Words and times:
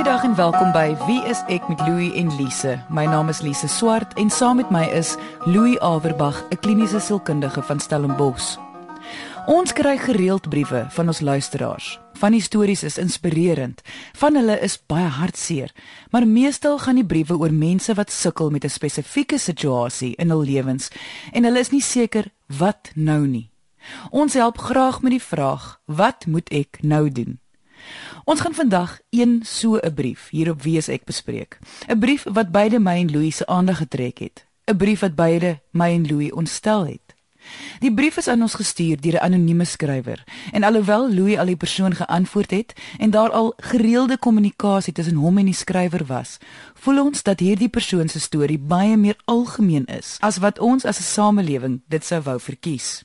Goeiedag 0.00 0.24
en 0.24 0.34
welkom 0.34 0.70
by 0.72 0.94
Wie 1.04 1.18
is 1.28 1.42
ek 1.52 1.66
met 1.68 1.80
Louie 1.84 2.14
en 2.16 2.30
Lise. 2.38 2.78
My 2.88 3.02
naam 3.04 3.28
is 3.28 3.42
Lise 3.44 3.68
Swart 3.68 4.14
en 4.16 4.30
saam 4.32 4.56
met 4.56 4.70
my 4.72 4.86
is 4.96 5.10
Louie 5.44 5.76
Averbag, 5.84 6.38
'n 6.48 6.56
kliniese 6.56 7.00
sielkundige 7.00 7.62
van 7.62 7.80
Stellenbosch. 7.80 8.56
Ons 9.46 9.72
kry 9.72 9.98
gereeld 9.98 10.48
briewe 10.48 10.86
van 10.88 11.06
ons 11.06 11.20
luisteraars. 11.20 12.00
Van 12.12 12.32
die 12.32 12.40
stories 12.40 12.82
is 12.82 12.98
inspirerend, 12.98 13.82
van 14.12 14.34
hulle 14.34 14.60
is 14.60 14.80
baie 14.86 15.06
hartseer, 15.06 15.74
maar 16.10 16.26
meestal 16.26 16.78
gaan 16.78 16.96
die 16.96 17.06
briewe 17.06 17.36
oor 17.36 17.52
mense 17.52 17.94
wat 17.94 18.10
sukkel 18.10 18.50
met 18.50 18.64
'n 18.64 18.68
spesifieke 18.68 19.38
situasie 19.38 20.16
in 20.16 20.30
hul 20.30 20.42
lewens 20.42 20.88
en 21.32 21.44
hulle 21.44 21.58
is 21.58 21.70
nie 21.70 21.82
seker 21.82 22.32
wat 22.46 22.90
nou 22.94 23.26
nie. 23.26 23.50
Ons 24.10 24.32
help 24.32 24.58
graag 24.58 25.02
met 25.02 25.12
die 25.12 25.22
vraag: 25.22 25.80
Wat 25.84 26.26
moet 26.26 26.48
ek 26.48 26.78
nou 26.82 27.10
doen? 27.10 27.40
Ons 28.30 28.40
gaan 28.40 28.54
vandag 28.54 28.98
een 29.10 29.42
so 29.42 29.76
'n 29.76 29.94
brief 29.94 30.28
hierop 30.28 30.62
wees 30.62 30.88
ek 30.88 31.04
bespreek. 31.04 31.58
'n 31.88 31.98
Brief 31.98 32.22
wat 32.22 32.50
beide 32.50 32.78
my 32.78 32.96
en 32.98 33.10
Louis 33.10 33.36
se 33.36 33.46
aandag 33.46 33.76
getrek 33.76 34.18
het. 34.18 34.46
'n 34.64 34.76
Brief 34.76 35.00
wat 35.00 35.14
beide 35.14 35.60
my 35.70 35.90
en 35.90 36.06
Louis 36.06 36.32
ontstel 36.32 36.86
het. 36.86 37.14
Die 37.78 37.94
brief 37.94 38.16
is 38.16 38.28
aan 38.28 38.42
ons 38.42 38.54
gestuur 38.54 39.00
deur 39.00 39.14
'n 39.14 39.24
anonieme 39.24 39.64
skrywer 39.64 40.24
en 40.52 40.62
alhoewel 40.62 41.12
Louis 41.12 41.38
al 41.38 41.46
die 41.46 41.56
persoon 41.56 41.94
geantwoord 41.94 42.50
het 42.50 42.72
en 42.98 43.10
daar 43.10 43.30
al 43.30 43.52
gereelde 43.56 44.18
kommunikasie 44.18 44.92
tussen 44.92 45.16
hom 45.16 45.38
en 45.38 45.44
die 45.44 45.54
skrywer 45.54 46.06
was, 46.06 46.38
voel 46.74 47.04
ons 47.04 47.22
dat 47.22 47.40
hierdie 47.40 47.68
persoon 47.68 48.08
se 48.08 48.20
storie 48.20 48.58
baie 48.58 48.96
meer 48.96 49.16
algemeen 49.24 49.84
is 49.84 50.16
as 50.20 50.36
wat 50.36 50.58
ons 50.58 50.84
as 50.84 50.98
'n 50.98 51.02
samelewing 51.02 51.80
dit 51.88 52.04
sou 52.04 52.20
wou 52.22 52.40
verkies. 52.40 53.04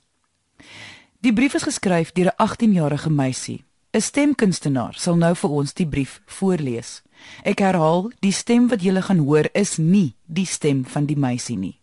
Die 1.20 1.34
brief 1.34 1.54
is 1.54 1.64
geskryf 1.64 2.12
deur 2.12 2.28
'n 2.28 2.44
18-jarige 2.44 3.10
meisie 3.10 3.66
'n 3.96 4.02
Stemkunstenaar 4.02 4.98
sal 5.00 5.16
nou 5.16 5.32
vir 5.40 5.52
ons 5.56 5.72
die 5.74 5.88
brief 5.88 6.18
voorlees. 6.28 7.02
Ek 7.48 7.62
herhaal, 7.64 8.10
die 8.20 8.34
stem 8.36 8.68
wat 8.68 8.82
julle 8.84 9.00
gaan 9.02 9.22
hoor 9.24 9.48
is 9.56 9.78
nie 9.80 10.18
die 10.28 10.46
stem 10.46 10.82
van 10.84 11.06
die 11.08 11.16
meisie 11.16 11.56
nie. 11.56 11.78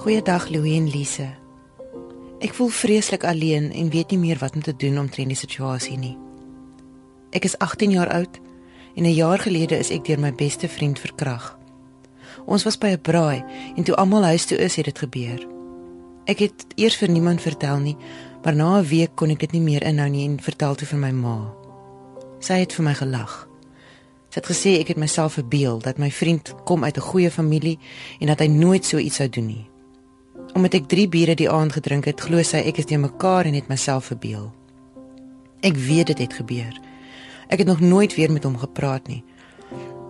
Goeiedag 0.00 0.48
Louie 0.48 0.78
en 0.80 0.88
Lise. 0.88 1.28
Ek 2.40 2.56
voel 2.56 2.72
vreeslik 2.72 3.26
alleen 3.28 3.68
en 3.72 3.92
weet 3.92 4.14
nie 4.14 4.22
meer 4.22 4.40
wat 4.40 4.56
om 4.56 4.64
te 4.64 4.72
doen 4.72 4.96
omtrent 4.98 5.28
die 5.28 5.36
situasie 5.36 5.98
nie. 6.00 6.16
Ek 7.36 7.44
is 7.44 7.58
18 7.58 7.92
jaar 7.92 8.08
oud 8.08 8.40
en 8.96 9.04
'n 9.04 9.12
jaar 9.12 9.38
gelede 9.38 9.76
is 9.76 9.90
ek 9.90 10.04
deur 10.04 10.20
my 10.20 10.32
beste 10.32 10.68
vriend 10.68 10.98
verkrag. 10.98 11.58
Ons 12.46 12.64
was 12.64 12.78
by 12.78 12.96
'n 12.96 13.00
braai 13.02 13.44
en 13.76 13.84
toe 13.84 13.96
almal 13.96 14.24
huis 14.24 14.46
toe 14.46 14.58
is, 14.58 14.76
het 14.76 14.84
dit 14.84 14.98
gebeur. 14.98 15.46
Ek 16.26 16.38
het 16.38 16.66
eers 16.74 16.96
vir 16.96 17.08
niemand 17.08 17.40
vertel 17.40 17.78
nie, 17.78 17.96
Maar 18.42 18.54
na 18.54 18.78
'n 18.78 18.88
week 18.88 19.10
kon 19.14 19.30
ek 19.30 19.38
dit 19.38 19.52
nie 19.52 19.60
meer 19.60 19.82
inhou 19.82 20.08
nie 20.08 20.28
en 20.28 20.40
vertel 20.40 20.74
toe 20.74 20.86
vir 20.86 20.98
my 20.98 21.10
ma. 21.10 21.52
Sy 22.38 22.54
het 22.54 22.72
vir 22.72 22.84
my 22.84 22.94
gelag. 22.94 23.48
Sy 24.30 24.40
het 24.40 24.46
gesê 24.46 24.80
ek 24.80 24.88
het 24.88 24.96
myself 24.96 25.32
verbeel 25.32 25.78
dat 25.78 25.98
my 25.98 26.10
vriend 26.10 26.54
kom 26.64 26.84
uit 26.84 26.96
'n 26.96 27.00
goeie 27.00 27.30
familie 27.30 27.78
en 28.20 28.26
dat 28.26 28.38
hy 28.38 28.46
nooit 28.46 28.84
so 28.84 28.98
iets 28.98 29.16
sou 29.16 29.28
doen 29.28 29.46
nie. 29.46 29.70
Omdat 30.54 30.74
ek 30.74 30.88
3 30.88 31.08
biere 31.08 31.34
die 31.34 31.50
aand 31.50 31.72
gedrink 31.72 32.04
het, 32.04 32.20
glo 32.20 32.42
sy 32.42 32.56
ek 32.56 32.78
is 32.78 32.84
te 32.84 32.96
mekaar 32.96 33.44
en 33.44 33.54
het 33.54 33.68
myself 33.68 34.04
verbeel. 34.04 34.52
Ek 35.60 35.76
weet 35.76 36.06
dit 36.06 36.18
het 36.18 36.32
gebeur. 36.32 36.80
Ek 37.48 37.58
het 37.58 37.66
nog 37.66 37.80
nooit 37.80 38.14
weer 38.14 38.32
met 38.32 38.44
hom 38.44 38.58
gepraat 38.58 39.08
nie. 39.08 39.24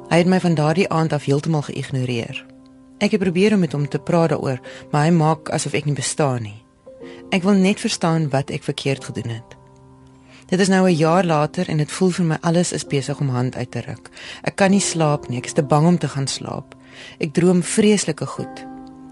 Hy 0.09 0.17
het 0.17 0.27
my 0.27 0.41
van 0.41 0.55
daardie 0.55 0.89
aand 0.89 1.13
af 1.13 1.25
heeltemal 1.25 1.63
geïgnoreer. 1.63 2.47
Ek 2.99 3.11
het 3.11 3.21
probeer 3.21 3.53
om 3.55 3.61
met 3.61 3.73
hom 3.73 3.89
te 3.89 3.99
praat 3.99 4.29
daaroor, 4.29 4.61
maar 4.91 5.05
hy 5.05 5.11
maak 5.11 5.51
asof 5.51 5.73
ek 5.73 5.85
nie 5.85 5.95
bestaan 5.95 6.43
nie. 6.43 6.66
Ek 7.31 7.43
wil 7.43 7.59
net 7.59 7.81
verstaan 7.81 8.29
wat 8.31 8.51
ek 8.55 8.63
verkeerd 8.63 9.05
gedoen 9.05 9.31
het. 9.35 9.57
Dit 10.47 10.61
is 10.61 10.69
nou 10.69 10.87
'n 10.89 10.95
jaar 10.95 11.25
later 11.25 11.69
en 11.69 11.77
dit 11.77 11.93
voel 11.93 12.11
vir 12.11 12.25
my 12.25 12.37
alles 12.41 12.73
is 12.73 12.87
besig 12.87 13.21
om 13.21 13.29
hand 13.29 13.57
uit 13.57 13.71
te 13.71 13.81
ruk. 13.81 14.11
Ek 14.43 14.57
kan 14.57 14.71
nie 14.71 14.81
slaap 14.81 15.29
nie, 15.29 15.39
ek 15.39 15.47
is 15.47 15.53
te 15.53 15.63
bang 15.63 15.87
om 15.87 15.99
te 15.99 16.09
gaan 16.09 16.27
slaap. 16.27 16.75
Ek 17.19 17.35
droom 17.35 17.63
vreeslike 17.63 18.27
goed. 18.27 18.67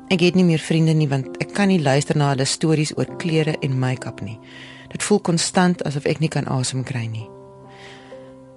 Ek 0.09 0.20
het 0.20 0.35
nie 0.35 0.45
meer 0.45 0.59
vriende 0.59 0.92
nie 0.92 1.09
want 1.09 1.36
ek 1.39 1.52
kan 1.52 1.69
nie 1.69 1.83
luister 1.83 2.17
na 2.17 2.29
hulle 2.29 2.45
stories 2.45 2.97
oor 2.97 3.17
klere 3.17 3.57
en 3.61 3.79
make-up 3.79 4.20
nie. 4.20 4.39
Dit 4.89 5.02
voel 5.02 5.20
konstant 5.20 5.85
asof 5.85 6.05
ek 6.05 6.19
nie 6.19 6.29
kan 6.29 6.46
asem 6.46 6.83
kry 6.83 7.07
nie. 7.07 7.29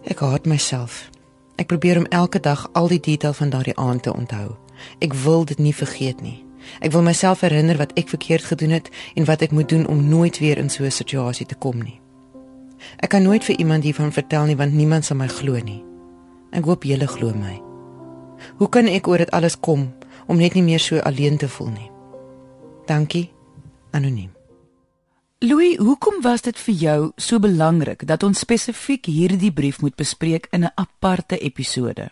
Ek 0.04 0.20
haat 0.20 0.46
myself. 0.46 1.10
Ek 1.56 1.68
probeer 1.68 1.98
om 1.98 2.06
elke 2.06 2.40
dag 2.40 2.70
al 2.74 2.88
die 2.88 3.00
detail 3.00 3.34
van 3.34 3.50
daardie 3.50 3.78
aand 3.78 4.04
te 4.04 4.14
onthou. 4.14 4.56
Ek 5.00 5.14
wil 5.14 5.46
dit 5.46 5.58
nie 5.58 5.74
vergeet 5.74 6.22
nie. 6.22 6.47
Ek 6.80 6.92
wil 6.92 7.02
myself 7.02 7.42
herinner 7.42 7.78
wat 7.78 7.94
ek 7.94 8.10
verkeerd 8.10 8.44
gedoen 8.44 8.70
het 8.70 8.90
en 9.16 9.26
wat 9.26 9.42
ek 9.42 9.52
moet 9.52 9.70
doen 9.70 9.88
om 9.88 10.08
nooit 10.10 10.40
weer 10.40 10.58
in 10.58 10.70
so 10.70 10.84
'n 10.84 10.92
situasie 10.92 11.46
te 11.46 11.56
kom 11.56 11.78
nie. 11.78 12.02
Ek 12.98 13.10
kan 13.10 13.24
nooit 13.24 13.44
vir 13.44 13.58
iemand 13.58 13.84
hiervan 13.84 14.12
vertel 14.12 14.46
nie 14.46 14.56
want 14.56 14.74
niemand 14.74 15.06
sal 15.06 15.18
my 15.18 15.28
glo 15.28 15.60
nie. 15.64 15.84
Ek 16.52 16.66
hoop 16.66 16.84
julle 16.84 17.08
glo 17.08 17.34
my. 17.34 17.62
Hoe 18.58 18.70
kan 18.70 18.88
ek 18.88 19.08
oor 19.08 19.18
dit 19.18 19.32
alles 19.32 19.60
kom 19.60 19.94
om 20.28 20.38
net 20.38 20.54
nie 20.54 20.64
meer 20.64 20.80
so 20.80 21.00
alleen 21.00 21.38
te 21.38 21.48
voel 21.48 21.70
nie? 21.70 21.92
Dankie. 22.86 23.32
Anoniem. 23.92 24.32
Louis, 25.40 25.78
hoekom 25.78 26.22
was 26.22 26.42
dit 26.42 26.58
vir 26.58 26.76
jou 26.76 27.12
so 27.18 27.40
belangrik 27.40 28.08
dat 28.08 28.24
ons 28.24 28.40
spesifiek 28.40 29.06
hierdie 29.06 29.52
brief 29.54 29.82
moet 29.82 29.96
bespreek 29.96 30.48
in 30.52 30.64
'n 30.64 30.72
aparte 30.76 31.38
episode? 31.38 32.10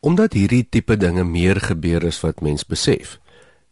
Omdat 0.00 0.32
hierdie 0.32 0.66
tipe 0.68 0.96
dinge 0.96 1.24
meer 1.24 1.60
gebeur 1.60 2.06
as 2.06 2.20
wat 2.20 2.40
mens 2.40 2.64
besef 2.64 3.18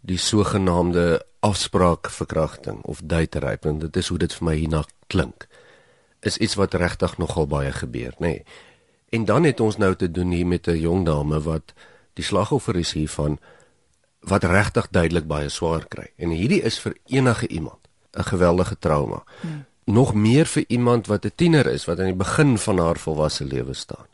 die 0.04 0.18
sogenaamde 0.20 1.24
afspraakverkrachting 1.44 2.82
of 2.82 3.00
date 3.04 3.38
rape 3.38 3.68
en 3.68 3.78
dit 3.78 3.96
is 3.96 4.08
hoe 4.12 4.18
dit 4.18 4.32
vir 4.36 4.46
my 4.48 4.54
hierna 4.58 4.82
klink 5.12 5.46
is 6.24 6.36
iets 6.36 6.56
wat 6.60 6.76
regtig 6.80 7.16
nogal 7.20 7.48
baie 7.48 7.72
gebeur 7.72 8.12
nê 8.18 8.28
nee. 8.28 8.44
en 9.16 9.24
dan 9.24 9.48
het 9.48 9.60
ons 9.60 9.76
nou 9.80 9.92
te 9.96 10.10
doen 10.10 10.32
hier 10.36 10.46
met 10.46 10.68
'n 10.68 10.80
jong 10.80 11.04
dame 11.06 11.40
wat 11.40 11.74
die 12.14 12.24
slagoffer 12.24 12.76
is 12.76 12.92
hiervan 12.92 13.38
wat 14.20 14.44
regtig 14.44 14.88
duidelik 14.90 15.26
baie 15.26 15.48
swaar 15.48 15.88
kry 15.88 16.08
en 16.16 16.30
hierdie 16.30 16.62
is 16.62 16.78
vir 16.78 16.96
enige 17.06 17.48
iemand 17.48 17.88
'n 18.12 18.28
geweldige 18.32 18.76
trauma 18.78 19.22
hmm. 19.40 19.64
nog 19.84 20.14
meer 20.14 20.46
vir 20.46 20.64
iemand 20.68 21.06
wat 21.06 21.24
'n 21.24 21.32
tiener 21.36 21.66
is 21.66 21.84
wat 21.84 21.98
aan 21.98 22.12
die 22.12 22.24
begin 22.24 22.58
van 22.58 22.78
haar 22.78 22.98
volwasse 22.98 23.44
lewe 23.44 23.74
staan 23.74 24.08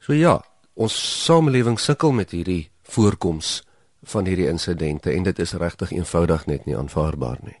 so 0.00 0.12
ja 0.12 0.44
ons 0.74 1.24
samelewing 1.24 1.80
sukkel 1.80 2.12
met 2.12 2.30
hierdie 2.30 2.70
voorkoms 2.82 3.62
van 4.02 4.26
hierdie 4.26 4.48
insidente 4.48 5.10
en 5.10 5.22
dit 5.22 5.38
is 5.38 5.52
regtig 5.52 5.92
eenvoudig 5.92 6.46
net 6.46 6.64
nie 6.66 6.76
aanvaarbaar 6.76 7.38
nie. 7.42 7.58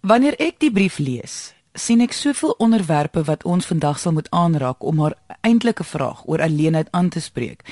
Wanneer 0.00 0.34
ek 0.38 0.58
die 0.62 0.72
brief 0.72 0.98
lees, 0.98 1.54
sien 1.74 2.00
ek 2.00 2.14
soveel 2.16 2.54
onderwerpe 2.62 3.22
wat 3.26 3.44
ons 3.44 3.66
vandag 3.66 3.98
sal 3.98 4.14
moet 4.16 4.30
aanraak 4.30 4.84
om 4.84 5.00
haar 5.02 5.16
eintlike 5.40 5.84
vraag 5.84 6.24
oor 6.26 6.42
alleenheid 6.42 6.88
aan 6.90 7.08
te 7.08 7.20
spreek. 7.20 7.62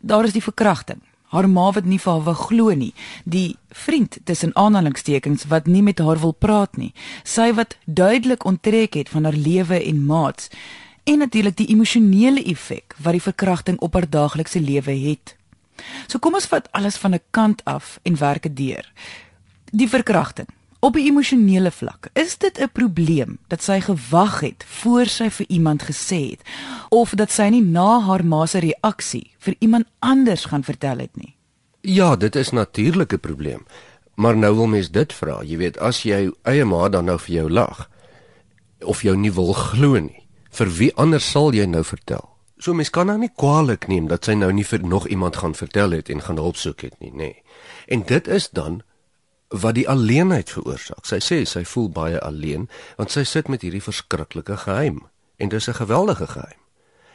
Daar 0.00 0.24
is 0.24 0.36
die 0.36 0.42
verkrachting, 0.42 1.00
haar 1.32 1.48
ma 1.48 1.70
wat 1.72 1.88
nie 1.88 2.00
vir 2.02 2.12
haar 2.12 2.24
wil 2.26 2.38
glo 2.38 2.74
nie, 2.76 2.92
die 3.24 3.56
vriend 3.68 4.18
tussen 4.24 4.56
aanhalingstekens 4.56 5.46
wat 5.48 5.66
nie 5.66 5.82
met 5.82 6.02
haar 6.02 6.20
wil 6.20 6.34
praat 6.34 6.76
nie, 6.76 6.92
sy 7.24 7.52
wat 7.56 7.78
duidelik 7.86 8.44
onttrek 8.44 8.98
het 9.00 9.12
van 9.12 9.24
haar 9.24 9.38
lewe 9.38 9.80
en 9.80 10.04
maats 10.06 10.50
en 11.04 11.18
natuurlik 11.18 11.56
die 11.58 11.70
emosionele 11.74 12.44
effek 12.44 12.94
wat 13.02 13.16
die 13.16 13.24
verkrachting 13.24 13.78
op 13.80 13.94
haar 13.94 14.08
daaglikse 14.10 14.60
lewe 14.60 14.94
het. 15.08 15.36
So 16.06 16.18
kom 16.18 16.34
ons 16.34 16.46
vat 16.46 16.68
alles 16.72 16.96
van 16.96 17.14
'n 17.14 17.20
kant 17.30 17.64
af 17.64 17.98
en 18.02 18.16
werk 18.16 18.42
dit 18.42 18.56
deur. 18.56 18.92
Die 19.70 19.88
verkrachting 19.88 20.48
op 20.82 20.96
'n 20.96 21.06
emosionele 21.06 21.70
vlak. 21.70 22.08
Is 22.12 22.38
dit 22.38 22.58
'n 22.58 22.70
probleem 22.72 23.38
dat 23.46 23.62
sy 23.62 23.80
gewag 23.80 24.40
het 24.40 24.64
voor 24.66 25.06
sy 25.06 25.30
vir 25.30 25.46
iemand 25.48 25.82
gesê 25.82 26.30
het 26.30 26.40
of 26.88 27.10
dat 27.10 27.30
sy 27.30 27.48
nie 27.48 27.62
na 27.62 28.00
haar 28.00 28.24
ma 28.24 28.46
se 28.46 28.58
reaksie 28.58 29.30
vir 29.38 29.54
iemand 29.58 29.84
anders 29.98 30.44
gaan 30.44 30.64
vertel 30.64 30.98
het 30.98 31.16
nie? 31.16 31.36
Ja, 31.80 32.16
dit 32.16 32.36
is 32.36 32.50
natuurlik 32.50 33.12
'n 33.12 33.20
probleem. 33.20 33.66
Maar 34.14 34.36
nou 34.36 34.54
wil 34.54 34.66
mens 34.66 34.90
dit 34.90 35.12
vra. 35.12 35.42
Jy 35.42 35.56
weet, 35.56 35.78
as 35.78 36.02
jy 36.02 36.30
eie 36.42 36.64
ma 36.64 36.88
dan 36.88 37.04
nou 37.04 37.18
vir 37.18 37.34
jou 37.34 37.50
lag 37.50 37.90
of 38.78 39.02
jou 39.02 39.16
nie 39.16 39.32
wil 39.32 39.52
glo 39.52 39.98
nie, 39.98 40.26
vir 40.50 40.68
wie 40.70 40.94
anders 40.96 41.30
sal 41.30 41.52
jy 41.54 41.64
nou 41.64 41.84
vertel? 41.84 42.31
So 42.62 42.72
mens 42.72 42.90
kan 42.94 43.08
nou 43.10 43.16
nie 43.18 43.32
kwaadlik 43.34 43.88
neem 43.90 44.06
dat 44.06 44.28
sy 44.28 44.36
nou 44.38 44.52
nie 44.54 44.62
vir 44.62 44.84
nog 44.86 45.08
iemand 45.10 45.40
gaan 45.42 45.54
vertel 45.58 45.96
het 45.96 46.10
en 46.12 46.20
gaan 46.22 46.38
hulp 46.38 46.56
soek 46.56 46.84
het 46.86 46.94
nie, 47.02 47.10
nê. 47.10 47.16
Nee. 47.16 47.42
En 47.90 48.04
dit 48.06 48.28
is 48.28 48.50
dan 48.54 48.82
wat 49.48 49.74
die 49.74 49.88
alleenheid 49.88 50.50
veroorsaak. 50.50 51.02
Sy 51.04 51.18
sê 51.18 51.40
sy 51.42 51.64
voel 51.66 51.88
baie 51.90 52.20
alleen 52.22 52.68
want 52.96 53.10
sy 53.10 53.24
sit 53.26 53.50
met 53.50 53.66
hierdie 53.66 53.82
verskriklike 53.82 54.60
geheim 54.62 55.00
en 55.42 55.50
dis 55.50 55.66
'n 55.68 55.74
geweldige 55.74 56.26
geheim. 56.26 56.60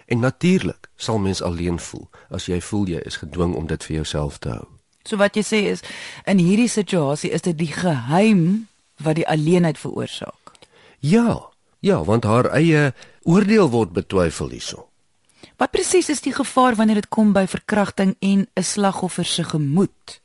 En 0.06 0.19
natuurlik 0.19 0.89
sal 0.95 1.18
mens 1.18 1.42
alleen 1.42 1.80
voel 1.80 2.10
as 2.30 2.45
jy 2.45 2.62
voel 2.62 2.88
jy 2.88 3.00
is 3.06 3.18
gedwing 3.24 3.56
om 3.56 3.68
dit 3.68 3.83
vir 3.83 3.95
jouself 3.95 4.38
te 4.38 4.50
hou. 4.50 4.68
So 5.04 5.16
wat 5.18 5.36
jy 5.36 5.44
sê 5.44 5.71
is 5.71 5.80
in 6.25 6.38
hierdie 6.38 6.69
situasie 6.69 7.31
is 7.31 7.42
dit 7.42 7.57
die 7.57 7.71
geheim 7.71 8.68
wat 8.98 9.16
die 9.16 9.27
alleenheid 9.27 9.80
veroorsaak. 9.80 10.51
Ja, 11.00 11.50
ja, 11.80 12.04
want 12.04 12.24
haar 12.24 12.45
eie 12.45 12.94
oordeel 13.24 13.69
word 13.69 13.92
betwyfel 13.92 14.50
hierso. 14.50 14.88
Wat 15.57 15.72
presies 15.72 16.10
is 16.10 16.22
die 16.22 16.34
gevaar 16.34 16.75
wanneer 16.75 17.01
dit 17.01 17.10
kom 17.10 17.34
by 17.34 17.45
verkrachting 17.48 18.16
en 18.19 18.48
'n 18.54 18.63
slagoffer 18.63 19.25
se 19.25 19.44
gemoed? 19.44 20.22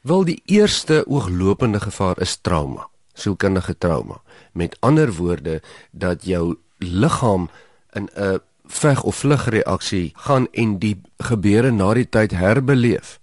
Wel 0.00 0.24
die 0.24 0.42
eerste 0.44 1.04
ooglopende 1.06 1.80
gevaar 1.80 2.20
is 2.20 2.38
trauma, 2.40 2.88
sielkundige 3.12 3.78
trauma. 3.78 4.20
Met 4.52 4.76
ander 4.80 5.12
woorde 5.12 5.62
dat 5.90 6.24
jou 6.24 6.56
liggaam 6.78 7.50
in 7.92 8.08
'n 8.14 8.40
veg 8.64 9.02
of 9.02 9.16
vlug 9.16 9.48
reaksie 9.48 10.12
gaan 10.14 10.46
en 10.52 10.78
die 10.78 11.00
gebeure 11.18 11.70
na 11.70 11.94
die 11.94 12.08
tyd 12.08 12.30
herbeleef 12.30 13.20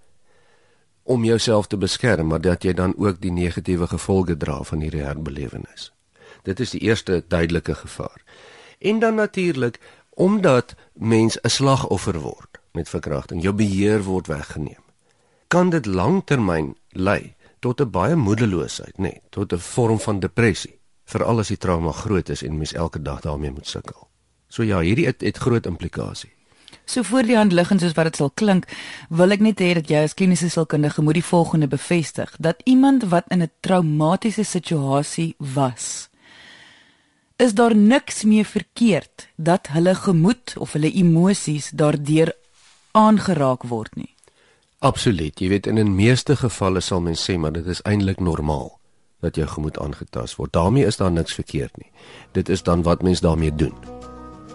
om 1.03 1.23
jouself 1.23 1.67
te 1.67 1.77
beskerm, 1.77 2.27
maar 2.27 2.41
dat 2.41 2.63
jy 2.63 2.73
dan 2.73 2.93
ook 2.97 3.21
die 3.21 3.31
negatiewe 3.31 3.87
gevolge 3.87 4.37
dra 4.37 4.63
van 4.63 4.79
hierdie 4.83 5.05
herbelewenis. 5.07 5.91
Dit 6.43 6.59
is 6.59 6.69
die 6.69 6.81
eerste 6.81 7.23
duidelike 7.27 7.75
gevaar. 7.75 8.23
En 8.79 8.99
dan 8.99 9.15
natuurlik 9.15 9.79
omdat 10.17 10.73
mens 10.93 11.37
'n 11.41 11.49
slagoffer 11.49 12.19
word 12.19 12.59
met 12.71 12.89
verkrachting, 12.89 13.41
jou 13.41 13.53
beheer 13.53 14.03
word 14.03 14.27
weggeneem. 14.27 14.83
Kan 15.47 15.69
dit 15.69 15.85
lanktermyn 15.85 16.75
lei 16.89 17.35
tot 17.59 17.81
'n 17.81 17.89
baie 17.89 18.15
moedeloosheid, 18.15 18.97
nê, 18.97 19.01
nee, 19.01 19.21
tot 19.29 19.53
'n 19.53 19.59
vorm 19.59 19.99
van 19.99 20.19
depressie, 20.19 20.79
veral 21.05 21.39
as 21.39 21.47
die 21.47 21.57
trauma 21.57 21.91
groot 21.91 22.29
is 22.29 22.43
en 22.43 22.57
mens 22.57 22.73
elke 22.73 23.01
dag 23.01 23.21
daarmee 23.21 23.51
moet 23.51 23.67
sukkel. 23.67 24.07
So 24.47 24.63
ja, 24.63 24.79
hierdie 24.79 25.05
het, 25.05 25.21
het 25.21 25.37
groot 25.37 25.65
implikasie. 25.65 26.31
So 26.85 27.03
voor 27.03 27.23
die 27.23 27.35
hand 27.35 27.51
liggend 27.51 27.81
soos 27.81 27.93
wat 27.93 28.05
dit 28.05 28.15
sal 28.15 28.31
klink, 28.33 28.65
wil 29.09 29.31
ek 29.31 29.39
net 29.39 29.59
hê 29.59 29.73
dat 29.73 29.89
jy 29.89 30.03
as 30.03 30.13
kliniese 30.13 30.49
sielkundige 30.49 31.01
moet 31.01 31.13
die 31.13 31.23
volgende 31.23 31.67
bevestig: 31.67 32.35
dat 32.39 32.61
iemand 32.63 33.03
wat 33.03 33.25
in 33.27 33.41
'n 33.43 33.51
traumatiese 33.59 34.43
situasie 34.43 35.35
was, 35.37 36.09
is 37.37 37.53
daar 37.53 37.75
niks 37.75 38.23
meer 38.23 38.45
verkeerd 38.45 39.27
dat 39.35 39.67
hulle 39.67 39.95
gemoed 39.95 40.55
of 40.57 40.73
hulle 40.73 40.91
emosies 40.91 41.69
daardeur 41.69 42.33
aangeraak 42.91 43.63
word 43.69 43.95
nie. 43.95 44.13
Absoluut. 44.79 45.39
Jy 45.39 45.49
weet 45.49 45.67
in 45.67 45.77
'n 45.79 45.95
meeste 45.95 46.35
gevalle 46.35 46.81
sal 46.81 47.01
mens 47.01 47.29
sê 47.29 47.37
maar 47.37 47.51
dit 47.51 47.65
is 47.65 47.81
eintlik 47.81 48.19
normaal 48.19 48.79
dat 49.21 49.35
jou 49.35 49.47
gemoed 49.47 49.79
aangetast 49.79 50.35
word. 50.35 50.53
daarmee 50.53 50.85
is 50.85 50.97
daar 50.97 51.11
niks 51.11 51.33
verkeerd 51.33 51.77
nie. 51.77 51.91
Dit 52.31 52.49
is 52.49 52.63
dan 52.63 52.83
wat 52.83 53.01
mens 53.01 53.19
daarmee 53.19 53.55
doen 53.55 53.73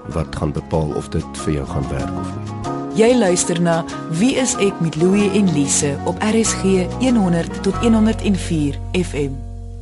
wat 0.09 0.37
gaan 0.37 0.53
bepaal 0.53 0.95
of 0.95 1.09
dit 1.09 1.39
vir 1.39 1.53
jou 1.53 1.67
gaan 1.67 1.89
werk 1.89 2.19
of 2.19 2.27
nie. 2.27 2.73
Jy 2.95 3.15
luister 3.15 3.61
na 3.61 3.85
Wie 4.11 4.35
is 4.35 4.55
ek 4.55 4.81
met 4.81 4.97
Louie 4.97 5.31
en 5.31 5.53
Lise 5.53 5.99
op 6.05 6.17
RSG 6.23 6.63
100 6.99 7.63
tot 7.63 7.75
104 7.75 8.79
FM. 8.93 9.33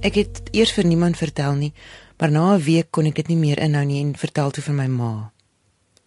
Ek 0.00 0.14
het 0.14 0.42
eers 0.50 0.72
vir 0.72 0.84
niemand 0.84 1.16
vertel 1.16 1.54
nie, 1.54 1.72
maar 2.20 2.30
na 2.30 2.54
'n 2.54 2.62
week 2.62 2.90
kon 2.90 3.06
ek 3.06 3.14
dit 3.14 3.28
nie 3.28 3.36
meer 3.36 3.58
inhou 3.58 3.84
nie 3.84 4.00
en 4.00 4.16
vertel 4.16 4.50
toe 4.50 4.62
vir 4.62 4.74
my 4.74 4.86
ma. 4.86 5.32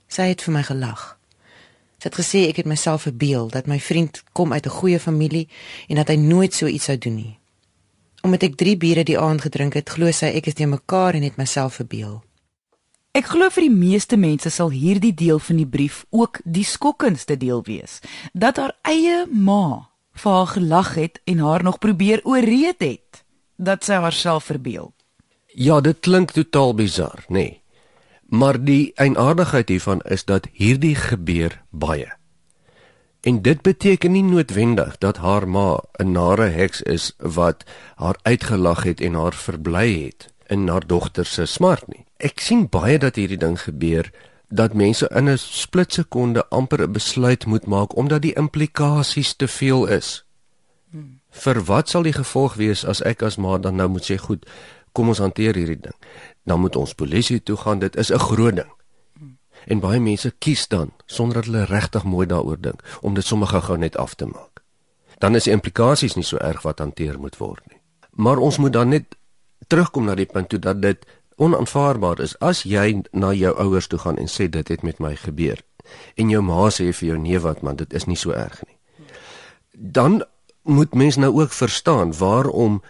Sy 0.07 0.21
het 0.21 0.41
vir 0.41 0.53
my 0.53 0.63
gelag. 0.63 1.17
Sy 1.97 2.09
het 2.09 2.15
gesê 2.15 2.49
ek 2.49 2.55
het 2.55 2.65
myself 2.65 3.01
verbeel 3.01 3.49
dat 3.49 3.65
my 3.67 3.79
vriend 3.79 4.23
kom 4.31 4.53
uit 4.53 4.65
'n 4.65 4.69
goeie 4.69 4.99
familie 4.99 5.47
en 5.87 5.95
dat 5.95 6.07
hy 6.07 6.15
nooit 6.15 6.53
so 6.53 6.67
iets 6.67 6.85
sou 6.85 6.97
doen 6.97 7.15
nie. 7.15 7.39
Omdat 8.21 8.43
ek 8.43 8.55
3 8.55 8.77
biere 8.77 9.03
die 9.03 9.19
aand 9.19 9.41
gedrink 9.41 9.73
het, 9.73 9.89
glo 9.89 10.11
sy 10.11 10.25
ek 10.25 10.47
is 10.47 10.53
te 10.53 10.65
mekaar 10.65 11.13
en 11.13 11.23
het 11.23 11.35
myself 11.35 11.73
verbeel. 11.73 12.23
Ek 13.11 13.25
glo 13.25 13.49
vir 13.49 13.61
die 13.61 13.75
meeste 13.75 14.17
mense 14.17 14.49
sal 14.49 14.69
hierdie 14.69 15.13
deel 15.13 15.39
van 15.39 15.55
die 15.55 15.67
brief 15.67 16.05
ook 16.09 16.39
die 16.43 16.63
skokkendste 16.63 17.37
deel 17.37 17.63
wees, 17.63 17.99
dat 18.33 18.57
haar 18.57 18.75
eie 18.81 19.25
ma 19.29 19.89
vir 20.13 20.31
haar 20.31 20.47
gelag 20.47 20.95
het 20.95 21.21
en 21.23 21.39
haar 21.39 21.63
nog 21.63 21.79
probeer 21.79 22.21
ooreed 22.23 22.81
het 22.81 23.23
dat 23.57 23.83
sy 23.83 23.93
haarself 23.93 24.43
verbeel. 24.43 24.93
Ja, 25.55 25.81
dit 25.81 25.99
klink 25.99 26.31
totaal 26.31 26.73
bizar, 26.73 27.25
nê. 27.27 27.33
Nee. 27.33 27.61
Maar 28.33 28.57
die 28.63 28.91
eienaardigheid 28.95 29.69
hiervan 29.69 29.99
is 30.09 30.25
dat 30.25 30.47
hierdie 30.51 30.95
gebeur 30.95 31.61
baie. 31.69 32.09
En 33.21 33.41
dit 33.41 33.61
beteken 33.61 34.11
nie 34.11 34.23
noodwendig 34.23 34.97
dat 34.97 35.17
haar 35.17 35.47
ma 35.47 35.79
'n 36.01 36.11
nare 36.11 36.49
heks 36.49 36.81
is 36.81 37.13
wat 37.17 37.63
haar 37.95 38.17
uitgelag 38.21 38.83
het 38.83 39.01
en 39.01 39.13
haar 39.13 39.33
verbly 39.33 40.03
het 40.03 40.33
in 40.47 40.67
haar 40.67 40.87
dogter 40.87 41.25
se 41.25 41.45
smart 41.45 41.87
nie. 41.87 42.05
Ek 42.17 42.39
sien 42.39 42.69
baie 42.69 42.97
dat 42.99 43.15
hierdie 43.15 43.37
ding 43.37 43.61
gebeur 43.61 44.11
dat 44.49 44.73
mense 44.73 45.09
in 45.15 45.29
'n 45.29 45.37
splitsekonde 45.37 46.47
amper 46.49 46.81
'n 46.81 46.91
besluit 46.91 47.45
moet 47.45 47.65
maak 47.65 47.95
omdat 47.95 48.21
die 48.21 48.33
implikasies 48.33 49.33
te 49.33 49.47
veel 49.47 49.85
is. 49.85 50.25
Hmm. 50.89 51.19
Vir 51.29 51.63
wat 51.63 51.89
sal 51.89 52.01
die 52.01 52.13
gevolg 52.13 52.53
wees 52.53 52.85
as 52.85 53.01
ek 53.01 53.21
as 53.21 53.37
ma 53.37 53.57
dan 53.57 53.75
nou 53.75 53.89
moet 53.89 54.11
sê 54.11 54.17
goed, 54.17 54.45
kom 54.93 55.11
ons 55.11 55.21
hanteer 55.21 55.57
hierdie 55.57 55.81
ding. 55.81 55.97
Dan 56.45 56.61
moet 56.63 56.75
ons 56.79 56.93
polisie 56.93 57.41
toe 57.43 57.57
gaan. 57.57 57.79
Dit 57.79 57.95
is 57.95 58.11
'n 58.11 58.19
groot 58.19 58.55
ding. 58.55 58.71
En 59.67 59.79
baie 59.79 59.99
mense 59.99 60.33
kies 60.39 60.67
dan 60.67 60.91
sonder 61.05 61.35
dat 61.35 61.45
hulle 61.45 61.65
regtig 61.65 62.03
mooi 62.03 62.27
daaroor 62.27 62.61
dink 62.61 62.83
om 63.01 63.13
dit 63.13 63.25
sommer 63.25 63.47
gou-gou 63.47 63.77
net 63.77 63.97
af 63.97 64.13
te 64.13 64.25
maak. 64.25 64.63
Dan 65.17 65.35
is 65.35 65.43
die 65.43 65.53
implikasies 65.53 66.15
nie 66.15 66.23
so 66.23 66.37
erg 66.37 66.61
wat 66.61 66.79
hanteer 66.79 67.19
moet 67.19 67.37
word 67.37 67.63
nie. 67.71 67.79
Maar 68.11 68.37
ons 68.37 68.57
moet 68.57 68.73
dan 68.73 68.89
net 68.89 69.15
terugkom 69.67 70.05
na 70.05 70.15
die 70.15 70.25
punt 70.25 70.49
toe 70.49 70.59
dat 70.59 70.81
dit 70.81 71.05
onaanvaarbaar 71.35 72.19
is 72.19 72.35
as 72.39 72.63
jy 72.63 73.03
na 73.11 73.31
jou 73.33 73.53
ouers 73.57 73.87
toe 73.87 73.99
gaan 73.99 74.17
en 74.17 74.27
sê 74.27 74.49
dit 74.49 74.67
het 74.67 74.83
met 74.83 74.99
my 74.99 75.15
gebeur 75.15 75.61
en 76.15 76.29
jou 76.29 76.41
ma 76.45 76.69
sê 76.71 76.91
vir 76.93 77.07
jou 77.07 77.17
nee 77.19 77.39
wat 77.39 77.61
man 77.61 77.79
dit 77.79 77.93
is 77.93 78.05
nie 78.05 78.19
so 78.19 78.31
erg 78.31 78.61
nie. 78.67 78.77
Dan 79.71 80.23
moet 80.63 80.93
mens 80.93 81.17
nou 81.17 81.31
ook 81.41 81.51
verstaan 81.51 82.13
waarom 82.17 82.81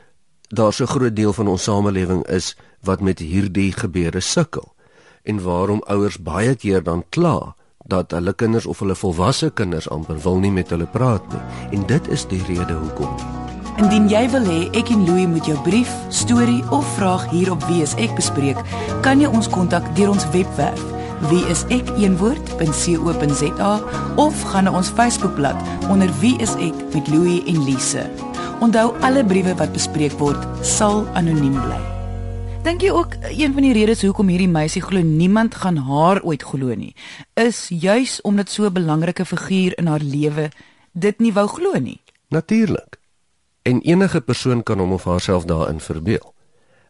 daar 0.54 0.74
so 0.74 0.86
groot 0.86 1.16
deel 1.16 1.34
van 1.34 1.48
ons 1.48 1.64
samelewing 1.64 2.24
is 2.30 2.54
wat 2.86 3.02
met 3.02 3.20
hierdie 3.20 3.72
gebeure 3.74 4.22
sukkel 4.22 4.74
en 5.24 5.44
waarom 5.44 5.82
ouers 5.88 6.18
baie 6.22 6.56
keer 6.56 6.84
dan 6.84 7.04
kla 7.10 7.56
dat 7.88 8.12
hulle 8.12 8.34
kinders 8.34 8.66
of 8.66 8.80
hulle 8.80 8.96
volwasse 8.96 9.50
kinders 9.50 9.90
amper 9.90 10.20
wil 10.24 10.40
nie 10.40 10.52
met 10.52 10.70
hulle 10.70 10.86
praat 10.86 11.24
nie 11.34 11.44
en 11.80 11.88
dit 11.88 12.08
is 12.08 12.28
die 12.28 12.44
rede 12.48 12.74
hoekom 12.74 13.16
Indien 13.82 14.06
jy 14.06 14.30
wil 14.30 14.46
hê 14.46 14.70
ek 14.78 14.92
en 14.94 15.02
Louie 15.08 15.26
moet 15.28 15.48
jou 15.50 15.58
brief, 15.66 15.90
storie 16.14 16.62
of 16.70 16.86
vraag 16.94 17.26
hier 17.32 17.50
op 17.52 17.64
Wie 17.66 17.82
is 17.82 17.96
ek 17.98 18.14
bespreek, 18.20 18.60
kan 19.02 19.18
jy 19.22 19.32
ons 19.34 19.50
kontak 19.50 19.88
deur 19.98 20.14
ons 20.14 20.28
webwerf 20.36 20.84
wieisek.co.za 21.32 22.22
of 24.16 24.44
gaan 24.52 24.64
na 24.68 24.72
ons 24.76 24.90
Facebookblad 24.94 25.56
onder 25.90 26.12
Wie 26.20 26.38
is 26.44 26.54
ek 26.60 26.76
met 26.94 27.08
Louie 27.08 27.42
en 27.50 27.64
Lise. 27.66 28.33
Onthou 28.64 28.94
alle 29.04 29.26
briewe 29.28 29.52
wat 29.60 29.74
bespreek 29.76 30.14
word 30.22 30.40
sal 30.64 31.02
anoniem 31.20 31.58
bly. 31.66 31.80
Dink 32.64 32.86
jy 32.86 32.94
ook 32.96 33.18
een 33.28 33.52
van 33.52 33.66
die 33.66 33.74
redes 33.76 34.06
hoekom 34.08 34.30
hierdie 34.32 34.48
meisie 34.48 34.80
glo 34.80 35.04
niemand 35.04 35.58
gaan 35.60 35.82
haar 35.84 36.22
ooit 36.24 36.46
glo 36.48 36.72
nie, 36.72 36.94
is 37.36 37.66
juis 37.68 38.22
omdat 38.24 38.50
so 38.50 38.64
'n 38.64 38.72
belangrike 38.74 39.26
figuur 39.26 39.76
in 39.78 39.88
haar 39.92 40.00
lewe 40.00 40.48
dit 40.94 41.20
nie 41.20 41.34
wou 41.34 41.48
glo 41.48 41.76
nie. 41.80 42.00
Natuurlik. 42.30 43.00
En 43.62 43.82
enige 43.82 44.22
persoon 44.22 44.64
kan 44.64 44.80
hom 44.80 44.92
of 44.92 45.04
haarself 45.04 45.44
daarin 45.44 45.80
verbeel. 45.80 46.34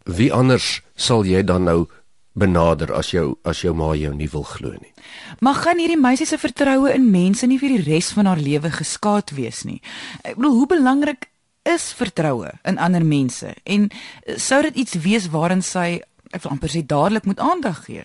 Wie 0.04 0.34
anders 0.34 0.82
sal 0.96 1.26
jy 1.26 1.44
dan 1.44 1.64
nou 1.64 1.88
benader 2.34 2.94
as 2.94 3.12
jou 3.12 3.36
as 3.44 3.62
jou 3.62 3.74
ma 3.74 3.96
jou 3.96 4.14
nie 4.16 4.30
wil 4.30 4.44
glo 4.44 4.70
nie. 4.70 4.94
Maar 5.40 5.56
gaan 5.56 5.78
hierdie 5.78 6.00
meisie 6.00 6.26
se 6.26 6.38
vertroue 6.38 6.94
in 6.94 7.12
mense 7.12 7.48
nie 7.48 7.60
vir 7.60 7.70
die 7.70 7.84
res 7.94 8.12
van 8.12 8.26
haar 8.26 8.40
lewe 8.40 8.72
geskaad 8.72 9.32
wees 9.32 9.64
nie. 9.64 9.82
Ek 10.22 10.36
bedoel, 10.36 10.54
hoe 10.54 10.68
belangrik 10.68 11.33
is 11.64 11.94
vertroue 11.94 12.52
in 12.64 12.78
ander 12.78 13.06
mense 13.06 13.54
en 13.64 13.90
sou 14.36 14.62
dit 14.62 14.76
iets 14.76 14.94
wees 14.94 15.30
waarin 15.30 15.62
sy 15.62 16.02
ek 16.34 16.44
wil 16.44 16.52
amper 16.56 16.72
sê 16.74 16.82
dadelik 16.86 17.26
moet 17.26 17.40
aandag 17.40 17.86
gee. 17.86 18.04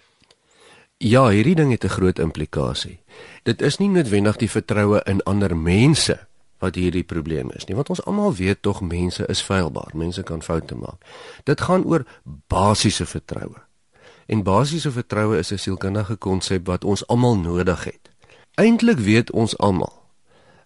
Ja, 0.98 1.28
hierdie 1.30 1.54
ding 1.54 1.70
het 1.70 1.84
'n 1.84 1.94
groot 1.94 2.18
implikasie. 2.18 2.98
Dit 3.42 3.62
is 3.62 3.78
nie 3.78 3.88
noodwendig 3.88 4.36
die 4.36 4.50
vertroue 4.50 5.02
in 5.06 5.22
ander 5.22 5.56
mense 5.56 6.26
wat 6.58 6.74
hierdie 6.74 7.04
probleem 7.04 7.50
is 7.54 7.66
nie, 7.66 7.76
want 7.76 7.88
ons 7.88 8.04
almal 8.04 8.34
weet 8.34 8.62
tog 8.62 8.80
mense 8.80 9.26
is 9.26 9.42
feilbaar, 9.42 9.90
mense 9.94 10.22
kan 10.22 10.42
foute 10.42 10.74
maak. 10.74 11.04
Dit 11.44 11.60
gaan 11.60 11.84
oor 11.84 12.06
basiese 12.46 13.06
vertroue. 13.06 13.62
En 14.26 14.42
basiese 14.42 14.90
vertroue 14.90 15.38
is 15.38 15.52
'n 15.52 15.58
sielkundige 15.58 16.16
konsep 16.16 16.66
wat 16.66 16.84
ons 16.84 17.06
almal 17.06 17.38
nodig 17.38 17.84
het. 17.84 18.10
Eintlik 18.54 18.98
weet 18.98 19.30
ons 19.30 19.58
almal 19.58 19.92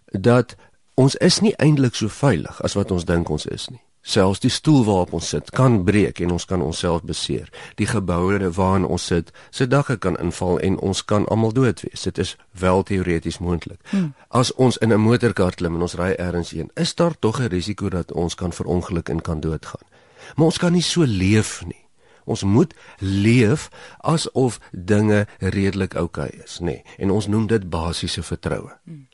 dat 0.05 0.55
Ons 0.95 1.15
is 1.15 1.39
nie 1.41 1.55
eintlik 1.57 1.95
so 1.95 2.07
veilig 2.07 2.61
as 2.61 2.75
wat 2.77 2.91
ons 2.91 3.05
dink 3.05 3.29
ons 3.29 3.45
is 3.45 3.69
nie. 3.69 3.81
Selfs 4.03 4.41
die 4.43 4.51
stoel 4.51 4.81
waarop 4.83 5.13
ons 5.15 5.29
sit 5.31 5.47
kan 5.55 5.77
breek 5.87 6.19
en 6.19 6.33
ons 6.35 6.45
kan 6.45 6.61
onsself 6.61 7.05
beseer. 7.07 7.47
Die 7.79 7.87
geboue 7.87 8.49
waarin 8.57 8.85
ons 8.85 9.05
sit, 9.07 9.31
se 9.49 9.67
dakke 9.67 9.95
kan 9.97 10.17
inval 10.19 10.59
en 10.59 10.75
ons 10.83 11.01
kan 11.07 11.25
almal 11.31 11.55
dood 11.55 11.79
wees. 11.85 12.03
Dit 12.03 12.19
is 12.19 12.35
wel 12.59 12.83
teoreties 12.83 13.39
moontlik. 13.39 13.79
Hmm. 13.89 14.11
As 14.29 14.51
ons 14.53 14.77
in 14.77 14.91
'n 14.91 14.99
motorkar 14.99 15.55
klim 15.55 15.75
en 15.75 15.81
ons 15.81 15.95
ry 15.95 16.11
ergens 16.19 16.51
heen, 16.51 16.69
is 16.75 16.95
daar 16.95 17.15
tog 17.19 17.39
'n 17.39 17.47
risiko 17.47 17.89
dat 17.89 18.11
ons 18.11 18.35
kan 18.35 18.51
verongeluk 18.51 19.09
en 19.09 19.21
kan 19.21 19.39
doodgaan. 19.39 19.87
Maar 20.35 20.45
ons 20.45 20.57
kan 20.57 20.71
nie 20.71 20.81
so 20.81 21.03
leef 21.03 21.65
nie. 21.65 21.85
Ons 22.25 22.43
moet 22.43 22.73
leef 22.99 23.69
asof 23.99 24.59
dinge 24.71 25.27
redelik 25.39 25.93
oukei 25.93 26.27
okay 26.27 26.43
is, 26.43 26.59
nê? 26.59 26.65
Nee. 26.65 26.83
En 26.97 27.11
ons 27.11 27.27
noem 27.27 27.47
dit 27.47 27.69
basiese 27.69 28.23
vertroue. 28.23 28.71
Hmm. 28.83 29.07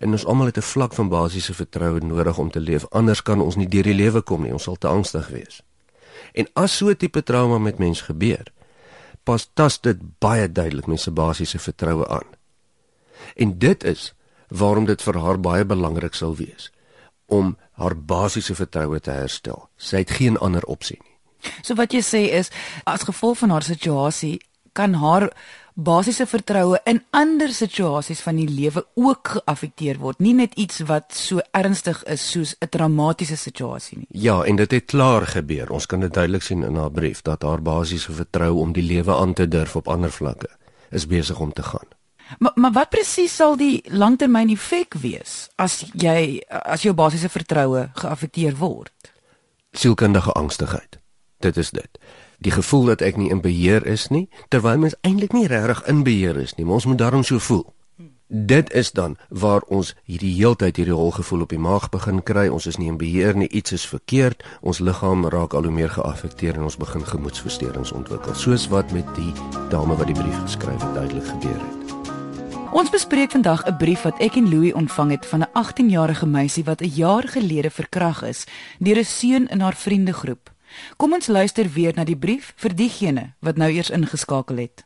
En 0.00 0.14
ons 0.16 0.24
almal 0.24 0.46
het 0.48 0.56
'n 0.56 0.70
vlak 0.72 0.92
van 0.92 1.08
basiese 1.08 1.54
vertroue 1.54 2.00
nodig 2.00 2.38
om 2.38 2.50
te 2.50 2.60
leef. 2.60 2.86
Anders 2.88 3.22
kan 3.22 3.40
ons 3.40 3.56
nie 3.56 3.68
deur 3.68 3.82
die 3.82 3.94
lewe 3.94 4.22
kom 4.22 4.42
nie. 4.42 4.52
Ons 4.52 4.62
sal 4.62 4.76
te 4.76 4.88
angstig 4.88 5.28
wees. 5.28 5.62
En 6.32 6.48
as 6.52 6.76
so 6.76 6.88
'n 6.88 6.96
tipe 6.96 7.22
trauma 7.22 7.58
met 7.58 7.78
mens 7.78 8.00
gebeur, 8.00 8.52
pas 9.22 9.50
tas 9.54 9.80
dit 9.80 9.98
baie 10.18 10.52
duidelik 10.52 10.86
mense 10.86 11.10
basiese 11.10 11.58
vertroue 11.58 12.08
aan. 12.08 12.26
En 13.36 13.58
dit 13.58 13.84
is 13.84 14.14
waarom 14.48 14.84
dit 14.84 15.02
vir 15.02 15.18
haar 15.18 15.40
baie 15.40 15.64
belangrik 15.64 16.14
sal 16.14 16.36
wees 16.36 16.72
om 17.26 17.56
haar 17.72 17.96
basiese 17.96 18.54
vertroue 18.54 19.00
te 19.00 19.10
herstel. 19.10 19.68
Sy 19.76 19.96
het 19.96 20.10
geen 20.10 20.38
ander 20.38 20.64
opsie 20.64 20.98
nie. 21.02 21.16
So 21.62 21.74
wat 21.74 21.92
jy 21.92 22.02
sê 22.04 22.22
is 22.36 22.50
as 22.84 23.06
gevolg 23.08 23.38
van 23.38 23.50
haar 23.50 23.62
situasie 23.62 24.40
kan 24.72 24.94
haar 24.94 25.30
basiese 25.84 26.26
vertroue 26.26 26.78
in 26.88 27.00
ander 27.16 27.52
situasies 27.54 28.20
van 28.24 28.36
die 28.40 28.48
lewe 28.48 28.82
ook 29.00 29.34
geaffekteer 29.36 30.00
word, 30.00 30.20
nie 30.20 30.34
net 30.36 30.54
iets 30.60 30.82
wat 30.88 31.14
so 31.16 31.42
ernstig 31.56 32.02
is 32.04 32.24
soos 32.30 32.54
'n 32.60 32.68
traumatiese 32.68 33.36
situasie 33.36 33.98
nie. 33.98 34.06
Ja, 34.10 34.42
en 34.44 34.56
dit 34.56 34.70
het 34.70 34.84
klaar 34.84 35.26
gebeur. 35.26 35.70
Ons 35.70 35.86
kan 35.86 36.00
dit 36.00 36.12
duidelik 36.14 36.42
sien 36.42 36.62
in 36.62 36.76
haar 36.76 36.90
brief 36.90 37.22
dat 37.22 37.42
haar 37.42 37.62
basiese 37.62 38.12
vertroue 38.12 38.60
om 38.60 38.72
die 38.72 38.82
lewe 38.82 39.14
aan 39.14 39.34
te 39.34 39.48
durf 39.48 39.76
op 39.76 39.88
ander 39.88 40.10
vlakke 40.10 40.48
is 40.90 41.06
besig 41.06 41.40
om 41.40 41.52
te 41.52 41.62
gaan. 41.62 41.88
Maar 42.38 42.52
maar 42.54 42.72
wat 42.72 42.88
presies 42.88 43.36
sal 43.36 43.56
die 43.56 43.82
langtermyn 43.88 44.50
effek 44.50 44.94
wees 44.94 45.48
as 45.56 45.84
jy 45.92 46.42
as 46.48 46.82
jou 46.82 46.94
basiese 46.94 47.28
vertroue 47.28 47.90
geaffekteer 47.94 48.56
word? 48.56 49.12
Sielkundige 49.72 50.32
angstigheid. 50.32 50.98
Dit 51.38 51.56
is 51.56 51.70
dit 51.70 51.98
die 52.40 52.52
gevoel 52.52 52.84
dat 52.84 53.04
ek 53.04 53.16
nie 53.20 53.28
in 53.30 53.42
beheer 53.44 53.86
is 53.86 54.08
nie, 54.08 54.28
terwyl 54.48 54.80
mens 54.80 54.96
eintlik 55.04 55.36
nie 55.36 55.46
regtig 55.46 55.84
in 55.92 56.02
beheer 56.06 56.40
is 56.40 56.56
nie, 56.56 56.64
maar 56.64 56.80
ons 56.80 56.88
moet 56.88 56.98
daarom 56.98 57.24
so 57.26 57.38
voel. 57.38 57.66
Dit 58.32 58.72
is 58.72 58.92
dan 58.94 59.16
waar 59.28 59.64
ons 59.66 59.96
hierdie 60.06 60.30
heeltyd 60.36 60.76
hierdie 60.78 60.94
holgevoel 60.94 61.40
op 61.40 61.50
die 61.50 61.58
maag 61.58 61.88
begin 61.90 62.22
kry. 62.22 62.44
Ons 62.46 62.68
is 62.70 62.76
nie 62.78 62.86
in 62.86 62.98
beheer 62.98 63.34
nie, 63.34 63.48
iets 63.48 63.74
is 63.74 63.86
verkeerd. 63.90 64.44
Ons 64.62 64.78
liggaam 64.78 65.26
raak 65.26 65.56
al 65.58 65.66
hoe 65.66 65.74
meer 65.74 65.90
geaffekteer 65.90 66.54
en 66.54 66.68
ons 66.68 66.78
begin 66.78 67.02
gemoedsversteurings 67.06 67.90
ontwikkel, 67.92 68.34
soos 68.38 68.68
wat 68.70 68.94
met 68.94 69.10
die 69.18 69.34
dame 69.74 69.98
wat 69.98 70.06
die 70.06 70.14
brief 70.14 70.38
geskryf 70.44 70.78
het 70.78 70.94
duidelik 70.94 71.26
gebeur 71.26 71.58
het. 71.58 71.80
Ons 72.70 72.94
bespreek 72.94 73.34
vandag 73.34 73.66
'n 73.66 73.76
brief 73.76 74.02
wat 74.02 74.20
ek 74.22 74.36
en 74.36 74.48
Louis 74.48 74.72
ontvang 74.72 75.10
het 75.10 75.26
van 75.26 75.42
'n 75.42 75.50
18-jarige 75.52 76.26
meisie 76.26 76.64
wat 76.64 76.80
'n 76.80 76.92
jaar 76.94 77.28
gelede 77.28 77.70
verkragt 77.70 78.22
is 78.22 78.46
deur 78.78 78.98
'n 78.98 79.04
seun 79.04 79.48
in 79.48 79.60
haar 79.60 79.76
vriendegroep. 79.76 80.50
Kom 80.96 81.12
ons 81.12 81.26
luister 81.26 81.68
weer 81.72 81.94
na 81.94 82.04
die 82.04 82.16
brief 82.16 82.52
vir 82.56 82.74
diegene 82.74 83.34
wat 83.40 83.56
nou 83.56 83.70
eers 83.70 83.90
ingeskakel 83.90 84.56
het. 84.56 84.84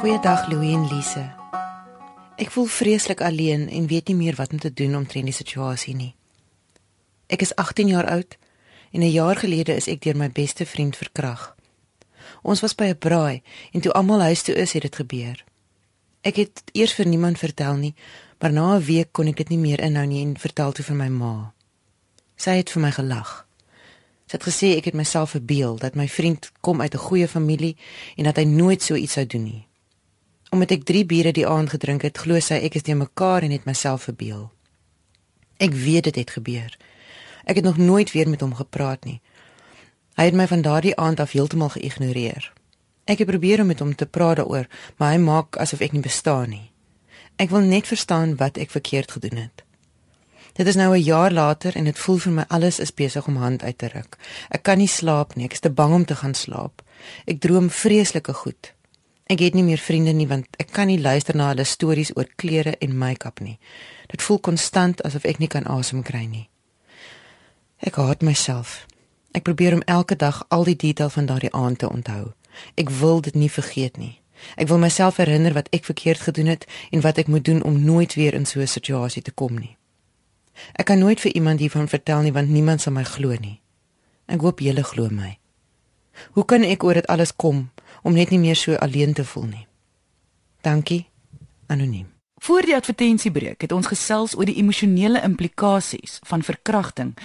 Goeiedag 0.00 0.48
Louie 0.48 0.74
en 0.74 0.86
Lise. 0.86 1.24
Ek 2.38 2.50
voel 2.54 2.66
vreeslik 2.70 3.20
alleen 3.20 3.68
en 3.68 3.86
weet 3.90 4.08
nie 4.08 4.16
meer 4.16 4.36
wat 4.38 4.52
om 4.52 4.58
te 4.58 4.72
doen 4.72 4.96
omtrent 4.96 5.26
die 5.26 5.34
situasie 5.34 5.94
nie. 5.94 6.14
Ek 7.26 7.42
is 7.42 7.54
18 7.54 7.90
jaar 7.90 8.06
oud 8.06 8.38
en 8.92 9.00
'n 9.02 9.10
jaar 9.10 9.36
gelede 9.36 9.74
is 9.74 9.88
ek 9.88 10.02
deur 10.02 10.16
my 10.16 10.30
beste 10.30 10.66
vriend 10.66 10.96
verkragt. 10.96 11.54
Ons 12.42 12.60
was 12.60 12.74
by 12.74 12.84
'n 12.84 12.98
braai 12.98 13.42
en 13.72 13.80
toe 13.80 13.92
almal 13.92 14.20
huis 14.20 14.42
toe 14.42 14.54
is, 14.54 14.72
het 14.72 14.82
dit 14.82 14.96
gebeur. 14.96 15.44
Ek 16.22 16.36
het 16.36 16.62
eers 16.72 16.92
vir 16.92 17.06
niemand 17.06 17.38
vertel 17.38 17.74
nie, 17.74 17.94
maar 18.40 18.52
na 18.52 18.76
'n 18.76 18.84
week 18.84 19.12
kon 19.12 19.26
ek 19.26 19.36
dit 19.36 19.48
nie 19.48 19.58
meer 19.58 19.80
inhou 19.80 20.06
nie 20.06 20.22
en 20.22 20.38
vertel 20.38 20.72
toe 20.72 20.84
vir 20.84 20.96
my 20.96 21.08
ma. 21.08 21.52
Sy 22.38 22.60
het 22.60 22.70
vir 22.70 22.82
my 22.84 22.90
gelag. 22.94 23.30
Sy 24.30 24.36
het 24.36 24.44
gesê 24.46 24.68
ek 24.78 24.90
het 24.92 24.96
myself 24.98 25.32
verbeel 25.34 25.78
dat 25.82 25.96
my 25.98 26.06
vriend 26.08 26.50
kom 26.60 26.80
uit 26.80 26.94
'n 26.94 27.06
goeie 27.08 27.28
familie 27.28 27.76
en 28.16 28.24
dat 28.24 28.36
hy 28.36 28.44
nooit 28.44 28.82
so 28.82 28.94
iets 28.94 29.12
sou 29.12 29.26
doen 29.26 29.42
nie. 29.42 29.66
Omdat 30.50 30.70
ek 30.70 30.84
3 30.84 31.04
biere 31.06 31.32
die 31.32 31.46
aand 31.46 31.70
gedrink 31.70 32.02
het, 32.02 32.18
glo 32.18 32.40
sy 32.40 32.54
ek 32.54 32.74
is 32.74 32.82
te 32.82 32.94
mekaar 32.94 33.42
en 33.42 33.50
het 33.50 33.64
myself 33.64 34.02
verbeel. 34.02 34.52
Ek 35.56 35.72
weet 35.72 36.04
dit 36.04 36.14
het 36.14 36.30
gebeur. 36.30 36.76
Ek 37.44 37.56
het 37.56 37.64
nog 37.64 37.76
nooit 37.76 38.12
weer 38.12 38.28
met 38.28 38.40
hom 38.40 38.54
gepraat 38.54 39.04
nie. 39.04 39.20
Hy 40.14 40.24
het 40.24 40.34
my 40.34 40.46
van 40.46 40.62
daardie 40.62 40.96
aand 40.96 41.20
af 41.20 41.32
heeltemal 41.32 41.68
geïgnoreer. 41.68 42.52
Ek 43.04 43.18
het 43.18 43.26
probeer 43.26 43.60
om 43.60 43.66
met 43.66 43.78
hom 43.78 43.94
te 43.94 44.06
praat 44.06 44.36
daaroor, 44.36 44.66
maar 44.96 45.12
hy 45.12 45.18
maak 45.18 45.56
asof 45.56 45.80
ek 45.80 45.92
nie 45.92 46.02
bestaan 46.02 46.48
nie. 46.48 46.70
Ek 47.36 47.50
wil 47.50 47.60
net 47.60 47.86
verstaan 47.86 48.36
wat 48.36 48.56
ek 48.56 48.70
verkeerd 48.70 49.10
gedoen 49.12 49.36
het. 49.36 49.67
Dit 50.58 50.66
is 50.66 50.74
nou 50.74 50.96
'n 50.96 51.02
jaar 51.02 51.32
later 51.32 51.76
en 51.76 51.84
dit 51.84 51.98
voel 51.98 52.16
vir 52.16 52.32
my 52.32 52.44
alles 52.48 52.78
is 52.78 52.94
besig 52.94 53.26
om 53.26 53.36
hand 53.36 53.62
uit 53.62 53.78
te 53.78 53.88
ruk. 53.88 54.16
Ek 54.48 54.62
kan 54.62 54.78
nie 54.78 54.88
slaap 54.88 55.34
nie, 55.34 55.44
ek 55.44 55.52
is 55.52 55.60
te 55.60 55.70
bang 55.70 55.94
om 55.94 56.04
te 56.04 56.14
gaan 56.14 56.34
slaap. 56.34 56.82
Ek 57.24 57.40
droom 57.40 57.70
vreeslike 57.70 58.32
goed. 58.32 58.74
Ek 59.26 59.38
het 59.38 59.54
nie 59.54 59.62
meer 59.62 59.78
vriende 59.78 60.12
nie 60.12 60.26
want 60.26 60.46
ek 60.56 60.72
kan 60.72 60.86
nie 60.86 61.00
luister 61.00 61.36
na 61.36 61.48
hulle 61.48 61.64
stories 61.64 62.16
oor 62.16 62.26
klere 62.36 62.76
en 62.78 62.98
make-up 62.98 63.40
nie. 63.40 63.58
Dit 64.06 64.22
voel 64.22 64.38
konstant 64.38 65.02
asof 65.02 65.24
ek 65.24 65.38
nie 65.38 65.48
kan 65.48 65.66
asem 65.66 66.02
kry 66.02 66.26
nie. 66.26 66.48
Ek 67.78 67.94
haat 67.94 68.22
myself. 68.22 68.86
Ek 69.32 69.42
probeer 69.42 69.74
om 69.74 69.82
elke 69.86 70.16
dag 70.16 70.44
al 70.48 70.64
die 70.64 70.76
detail 70.76 71.10
van 71.10 71.26
daardie 71.26 71.52
aand 71.52 71.78
te 71.78 71.88
onthou. 71.88 72.32
Ek 72.74 72.90
wil 72.90 73.20
dit 73.20 73.34
nie 73.34 73.50
vergeet 73.50 73.96
nie. 73.96 74.20
Ek 74.56 74.68
wil 74.68 74.78
myself 74.78 75.16
herinner 75.16 75.52
wat 75.52 75.68
ek 75.70 75.84
verkeerd 75.84 76.20
gedoen 76.20 76.46
het 76.46 76.66
en 76.90 77.00
wat 77.00 77.18
ek 77.18 77.26
moet 77.26 77.44
doen 77.44 77.62
om 77.62 77.84
nooit 77.84 78.14
weer 78.14 78.34
in 78.34 78.46
so 78.46 78.60
'n 78.60 78.66
situasie 78.66 79.22
te 79.22 79.30
kom 79.30 79.58
nie. 79.58 79.77
Ek 80.72 80.86
kan 80.86 80.98
nooit 80.98 81.20
vir 81.20 81.34
iemand 81.34 81.60
hiervan 81.60 81.88
vertel 81.88 82.22
nie 82.26 82.32
want 82.32 82.48
niemand 82.48 82.80
sal 82.80 82.92
my 82.92 83.04
glo 83.04 83.34
nie. 83.40 83.60
Ek 84.26 84.40
hoop 84.40 84.60
julle 84.60 84.82
glo 84.82 85.08
my. 85.10 85.38
Hoe 86.34 86.44
kan 86.44 86.64
ek 86.66 86.84
oor 86.84 86.98
dit 86.98 87.06
alles 87.06 87.36
kom 87.36 87.70
om 88.02 88.14
net 88.14 88.30
nie 88.30 88.42
meer 88.42 88.56
so 88.56 88.74
alleen 88.74 89.14
te 89.14 89.24
voel 89.24 89.46
nie? 89.46 89.66
Dankie. 90.62 91.06
Anoniem. 91.68 92.06
Voor 92.40 92.62
die 92.62 92.76
advertensiebreek 92.76 93.60
het 93.60 93.72
ons 93.72 93.90
gesels 93.90 94.36
oor 94.36 94.46
die 94.48 94.56
emosionele 94.60 95.20
implikasies 95.26 96.18
van 96.24 96.42
verkrachting. 96.42 97.16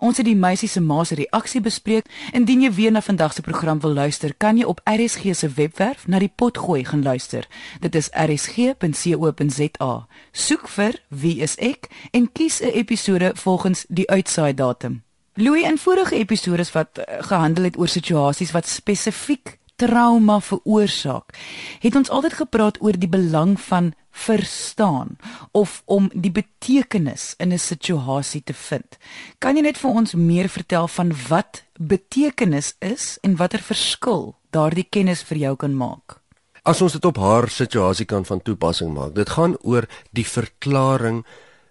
Ons 0.00 0.16
het 0.16 0.24
die 0.24 0.36
meisie 0.36 0.68
se 0.68 0.80
ma 0.80 1.02
se 1.04 1.14
reaksie 1.18 1.60
bespreek. 1.60 2.06
Indien 2.32 2.62
jy 2.64 2.70
weer 2.72 2.92
na 2.92 3.02
vandag 3.04 3.34
se 3.36 3.42
program 3.44 3.80
wil 3.84 3.92
luister, 3.92 4.32
kan 4.36 4.56
jy 4.56 4.64
op 4.64 4.80
RSG 4.88 5.34
se 5.36 5.48
webwerf 5.56 6.06
na 6.08 6.18
die 6.18 6.32
pot 6.32 6.58
gooi 6.58 6.84
gaan 6.88 7.02
luister. 7.04 7.44
Dit 7.84 7.94
is 7.94 8.08
rsg.co.za. 8.16 9.92
Soek 10.32 10.68
vir 10.68 10.96
Wie 11.08 11.36
is 11.44 11.58
ek 11.60 11.90
en 12.12 12.32
kies 12.32 12.60
'n 12.62 12.72
episode 12.72 13.32
volgens 13.34 13.84
die 13.88 14.08
uitsaai 14.10 14.54
datum. 14.54 15.02
Louis 15.34 15.64
in 15.64 15.78
vorige 15.78 16.16
episode 16.16 16.64
wat 16.72 16.98
eh, 16.98 17.16
gehandel 17.20 17.64
het 17.64 17.78
oor 17.78 17.88
situasies 17.88 18.50
wat 18.50 18.66
spesifiek 18.66 19.59
trauma 19.80 20.40
veroorsaak, 20.44 21.36
het 21.80 21.96
ons 21.96 22.10
altyd 22.12 22.36
gepraat 22.42 22.78
oor 22.84 22.98
die 23.00 23.08
belang 23.08 23.56
van 23.70 23.92
verstaan 24.10 25.16
of 25.56 25.82
om 25.84 26.10
die 26.12 26.32
betekenis 26.32 27.34
in 27.38 27.52
'n 27.52 27.58
situasie 27.58 28.42
te 28.44 28.54
vind. 28.54 28.98
Kan 29.38 29.56
jy 29.56 29.62
net 29.62 29.78
vir 29.78 29.90
ons 29.90 30.14
meer 30.14 30.48
vertel 30.48 30.88
van 30.88 31.12
wat 31.28 31.64
betekenis 31.78 32.74
is 32.78 33.18
en 33.22 33.36
watter 33.36 33.62
verskil 33.62 34.36
daardie 34.50 34.86
kennis 34.90 35.22
vir 35.22 35.36
jou 35.38 35.56
kan 35.56 35.76
maak? 35.76 36.20
As 36.62 36.82
ons 36.82 36.92
dit 36.92 37.04
op 37.04 37.16
haar 37.16 37.48
situasie 37.48 38.06
kan 38.06 38.24
van 38.24 38.42
toepassing 38.42 38.94
maak, 38.94 39.14
dit 39.14 39.28
gaan 39.28 39.56
oor 39.62 39.88
die 40.10 40.26
verklaring 40.26 41.24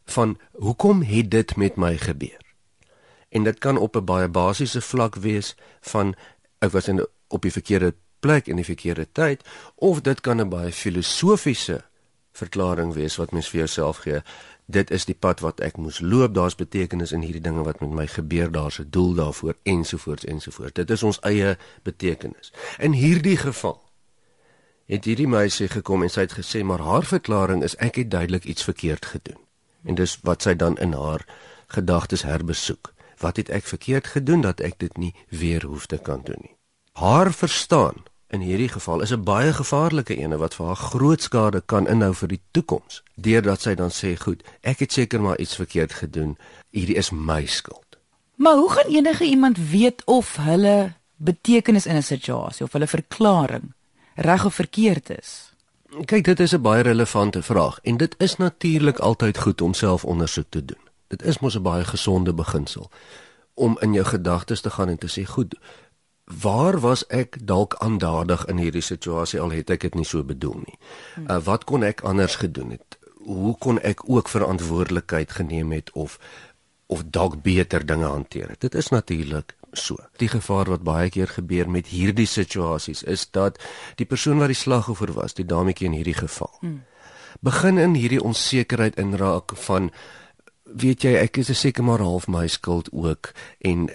van 0.05 0.37
hoekom 0.51 1.01
het 1.01 1.29
dit 1.31 1.55
met 1.55 1.75
my 1.77 1.97
gebeur. 1.97 2.41
En 3.29 3.43
dit 3.43 3.59
kan 3.59 3.77
op 3.77 3.95
'n 3.95 4.05
baie 4.05 4.27
basiese 4.27 4.81
vlak 4.81 5.15
wees 5.15 5.55
van 5.81 6.15
ek 6.59 6.71
was 6.71 6.87
in 6.87 7.05
op 7.29 7.41
die 7.41 7.53
verkeerde 7.53 7.93
plek 8.19 8.47
in 8.47 8.59
die 8.59 8.67
verkeerde 8.67 9.07
tyd 9.11 9.45
of 9.75 10.01
dit 10.01 10.21
kan 10.21 10.41
'n 10.41 10.49
baie 10.49 10.71
filosofiese 10.71 11.83
verklaring 12.31 12.93
wees 12.93 13.15
wat 13.19 13.31
mens 13.31 13.49
vir 13.49 13.59
jouself 13.65 13.97
gee. 14.05 14.21
Dit 14.65 14.91
is 14.91 15.05
die 15.09 15.17
pad 15.17 15.39
wat 15.39 15.59
ek 15.65 15.77
moes 15.77 15.99
loop. 15.99 16.33
Daar's 16.33 16.55
betekenis 16.55 17.11
in 17.11 17.21
hierdie 17.25 17.43
dinge 17.43 17.63
wat 17.65 17.81
met 17.81 17.89
my 17.89 18.07
gebeur. 18.07 18.51
Daar's 18.51 18.79
'n 18.79 18.89
doel 18.89 19.13
daarvoor 19.13 19.55
ensovoorts 19.63 20.25
ensovoorts. 20.25 20.73
Dit 20.73 20.89
is 20.89 21.03
ons 21.03 21.19
eie 21.19 21.57
betekenis. 21.83 22.53
In 22.77 22.91
hierdie 22.91 23.37
geval 23.37 23.81
het 24.85 25.05
hierdie 25.05 25.27
meisie 25.27 25.67
gekom 25.67 26.03
en 26.03 26.09
sy 26.09 26.21
het 26.21 26.33
gesê 26.33 26.63
maar 26.63 26.79
haar 26.81 27.05
verklaring 27.05 27.63
is 27.63 27.75
ek 27.75 27.95
het 27.95 28.11
duidelik 28.11 28.43
iets 28.43 28.63
verkeerd 28.63 29.05
gedoen. 29.05 29.41
En 29.83 29.95
dis 29.95 30.19
wat 30.21 30.41
sy 30.41 30.55
dan 30.55 30.77
in 30.77 30.93
haar 30.93 31.25
gedagtes 31.67 32.21
herbesoek. 32.21 32.93
Wat 33.17 33.37
het 33.37 33.49
ek 33.49 33.63
verkeerd 33.63 34.07
gedoen 34.07 34.41
dat 34.41 34.59
ek 34.59 34.79
dit 34.79 34.97
nie 34.97 35.15
weer 35.29 35.65
hoef 35.65 35.85
te 35.85 35.97
kan 35.97 36.21
doen 36.23 36.39
nie? 36.41 36.58
Haar 36.99 37.33
verstaan 37.33 37.93
in 38.27 38.39
hierdie 38.39 38.67
geval 38.67 39.01
is 39.01 39.11
'n 39.11 39.23
baie 39.23 39.53
gevaarlike 39.53 40.15
ene 40.15 40.37
wat 40.37 40.55
vir 40.55 40.65
haar 40.65 40.75
groot 40.75 41.21
skade 41.21 41.61
kan 41.65 41.87
inhou 41.87 42.13
vir 42.13 42.27
die 42.27 42.41
toekoms. 42.51 43.03
Deurdat 43.15 43.61
sy 43.61 43.75
dan 43.75 43.89
sê, 43.89 44.17
"Goed, 44.17 44.43
ek 44.61 44.79
het 44.79 44.91
seker 44.91 45.21
maar 45.21 45.39
iets 45.39 45.55
verkeerd 45.55 45.93
gedoen. 45.93 46.37
Hierdie 46.69 46.95
is 46.95 47.09
my 47.09 47.45
skuld." 47.45 47.97
Maar 48.35 48.55
hoe 48.55 48.71
gaan 48.71 48.91
enige 48.91 49.23
iemand 49.23 49.57
weet 49.69 50.01
of 50.05 50.35
hulle 50.35 50.93
betekenis 51.15 51.85
in 51.85 51.95
'n 51.95 52.03
situasie 52.03 52.65
of 52.65 52.71
hulle 52.71 52.87
verklaring 52.87 53.73
reg 54.15 54.45
of 54.45 54.53
verkeerd 54.53 55.09
is? 55.09 55.53
Kyk, 56.05 56.23
dit 56.23 56.39
is 56.39 56.53
'n 56.53 56.61
baie 56.61 56.83
relevante 56.83 57.43
vraag 57.43 57.79
en 57.81 57.97
dit 57.97 58.15
is 58.17 58.35
natuurlik 58.35 58.99
altyd 58.99 59.37
goed 59.37 59.61
om 59.61 59.73
selfondersoek 59.73 60.49
te 60.49 60.65
doen. 60.65 60.83
Dit 61.07 61.23
is 61.23 61.39
mos 61.39 61.55
'n 61.55 61.61
baie 61.61 61.83
gesonde 61.83 62.33
beginsel 62.33 62.89
om 63.53 63.77
in 63.79 63.93
jou 63.93 64.05
gedagtes 64.05 64.61
te 64.61 64.69
gaan 64.69 64.89
en 64.89 64.97
te 64.97 65.19
sê, 65.19 65.23
"Goed, 65.25 65.55
waar 66.29 66.79
was 66.79 67.07
ek 67.07 67.37
dalk 67.41 67.75
aandadig 67.81 68.45
in 68.45 68.57
hierdie 68.61 68.85
situasie 68.85 69.39
al 69.41 69.53
het 69.55 69.69
ek 69.73 69.87
dit 69.87 69.95
nie 69.97 70.05
so 70.05 70.23
bedoel 70.23 70.61
nie. 70.61 70.77
Uh, 71.25 71.39
wat 71.43 71.65
kon 71.65 71.83
ek 71.83 72.03
anders 72.05 72.37
gedoen 72.43 72.75
het? 72.77 72.97
Hoe 73.25 73.55
kon 73.57 73.81
ek 73.81 74.05
ook 74.09 74.29
verantwoordelikheid 74.29 75.31
geneem 75.31 75.71
het 75.71 75.91
of 75.91 76.19
of 76.89 77.03
dalk 77.05 77.41
beter 77.41 77.85
dinge 77.85 78.05
hanteer 78.05 78.49
het? 78.49 78.61
Dit 78.61 78.75
is 78.75 78.89
natuurlik 78.89 79.55
so. 79.71 79.97
Die 80.17 80.29
gevaar 80.29 80.69
wat 80.69 80.85
baie 80.85 81.09
keer 81.09 81.27
gebeur 81.27 81.69
met 81.69 81.87
hierdie 81.93 82.27
situasies 82.27 83.03
is 83.03 83.29
dat 83.31 83.59
die 83.95 84.05
persoon 84.05 84.41
wat 84.41 84.53
die 84.53 84.57
slagoffer 84.57 85.13
was, 85.13 85.33
die 85.33 85.45
dametjie 85.45 85.89
in 85.89 85.97
hierdie 85.97 86.17
geval, 86.17 86.51
hmm. 86.61 86.81
begin 87.45 87.77
in 87.77 87.93
hierdie 87.93 88.23
onsekerheid 88.23 88.97
inraak 88.97 89.53
van 89.69 89.91
weet 90.63 91.03
jy 91.05 91.15
ek 91.17 91.41
is 91.41 91.49
seker 91.57 91.83
maar 91.85 92.01
half 92.01 92.27
my 92.27 92.47
skuld 92.47 92.89
ook 92.93 93.33
en 93.65 93.89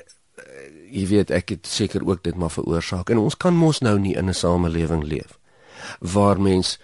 jy 0.94 1.06
weet 1.10 1.30
ek 1.34 1.48
het 1.48 1.66
seker 1.66 2.06
ook 2.06 2.22
dit 2.22 2.36
maar 2.38 2.52
veroorsaak. 2.54 3.10
En 3.10 3.18
ons 3.18 3.36
kan 3.36 3.54
mos 3.56 3.80
nou 3.82 3.98
nie 3.98 4.14
in 4.14 4.28
'n 4.28 4.34
samelewing 4.34 5.02
leef 5.04 5.38
waar 6.00 6.40
mens 6.40 6.78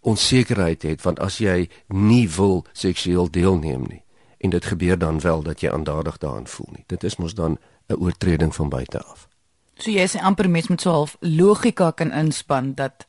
onsekerheid 0.00 0.82
het 0.82 1.02
want 1.02 1.20
as 1.20 1.38
jy 1.38 1.68
nie 1.88 2.28
wil 2.30 2.64
seksueel 2.72 3.30
deelneem 3.30 3.84
nie 3.88 4.02
en 4.40 4.50
dit 4.50 4.64
gebeur 4.64 4.98
dan 4.98 5.20
wel 5.20 5.42
dat 5.42 5.60
jy 5.60 5.70
aandadig 5.70 6.18
daaraan 6.18 6.46
voel 6.46 6.68
nie. 6.72 6.84
Dit 6.86 7.04
is 7.04 7.16
mos 7.16 7.34
dan 7.34 7.58
'n 7.88 8.00
oortreding 8.00 8.54
van 8.54 8.68
buite 8.68 9.02
af. 9.02 9.28
So 9.74 9.90
jy 9.90 10.06
sê 10.08 10.20
amper 10.20 10.50
mens 10.50 10.68
moet 10.68 10.80
so 10.80 10.90
half 10.90 11.16
logika 11.20 11.90
kan 11.90 12.12
inspann 12.12 12.74
dat 12.74 13.06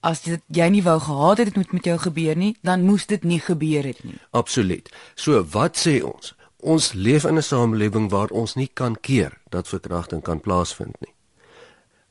as 0.00 0.22
dit 0.22 0.42
jy 0.46 0.68
nie 0.68 0.82
wou 0.82 1.00
gehad 1.00 1.38
het 1.38 1.46
dit 1.46 1.56
moet 1.56 1.72
met 1.72 1.84
jou 1.84 1.98
gebeur 1.98 2.36
nie 2.36 2.56
dan 2.62 2.84
moes 2.84 3.06
dit 3.06 3.24
nie 3.24 3.40
gebeur 3.40 3.84
het 3.84 4.04
nie. 4.04 4.18
Absoluut. 4.30 4.92
So 5.14 5.44
wat 5.44 5.76
sê 5.86 6.02
ons 6.02 6.34
ons 6.66 6.92
leef 6.92 7.24
in 7.24 7.38
'n 7.38 7.42
samelewing 7.42 8.10
waar 8.10 8.30
ons 8.30 8.54
nie 8.54 8.70
kan 8.72 8.96
keer 9.00 9.38
dat 9.48 9.68
verkrachting 9.68 10.22
kan 10.22 10.40
plaasvind 10.40 10.96
nie. 11.00 11.14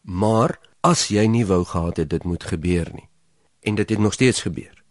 Maar 0.01 0.59
as 0.81 1.07
jy 1.07 1.25
nie 1.27 1.45
wou 1.45 1.65
gehad 1.65 1.97
het 1.97 2.09
dit 2.09 2.23
moet 2.23 2.43
gebeur 2.43 2.89
nie 2.93 3.09
en 3.61 3.75
dit 3.75 3.89
het 3.89 3.99
nog 3.99 4.13
steeds 4.13 4.41
gebeur, 4.41 4.83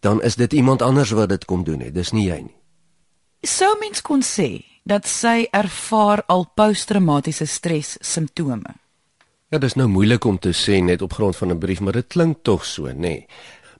dan 0.00 0.22
is 0.22 0.34
dit 0.36 0.52
iemand 0.52 0.82
anders 0.82 1.10
wat 1.10 1.28
dit 1.28 1.44
kom 1.44 1.64
doen 1.64 1.80
het, 1.80 1.94
dis 1.94 2.12
nie 2.12 2.28
jy 2.28 2.40
nie. 2.40 2.56
Sou 3.42 3.78
mens 3.78 4.02
kon 4.02 4.22
sê 4.22 4.64
dat 4.84 5.06
sy 5.06 5.46
ervaar 5.50 6.22
al 6.26 6.46
posttraumatiese 6.54 7.46
stres 7.46 7.96
simptome. 8.00 8.74
Ja, 9.48 9.58
dis 9.58 9.74
nou 9.74 9.88
moeilik 9.88 10.24
om 10.24 10.38
te 10.38 10.52
sê 10.52 10.82
net 10.82 11.02
op 11.02 11.12
grond 11.12 11.36
van 11.36 11.50
'n 11.50 11.58
brief, 11.58 11.80
maar 11.80 11.92
dit 11.92 12.06
klink 12.06 12.38
tog 12.42 12.64
so, 12.64 12.86
nê. 12.86 12.94
Nee. 12.94 13.26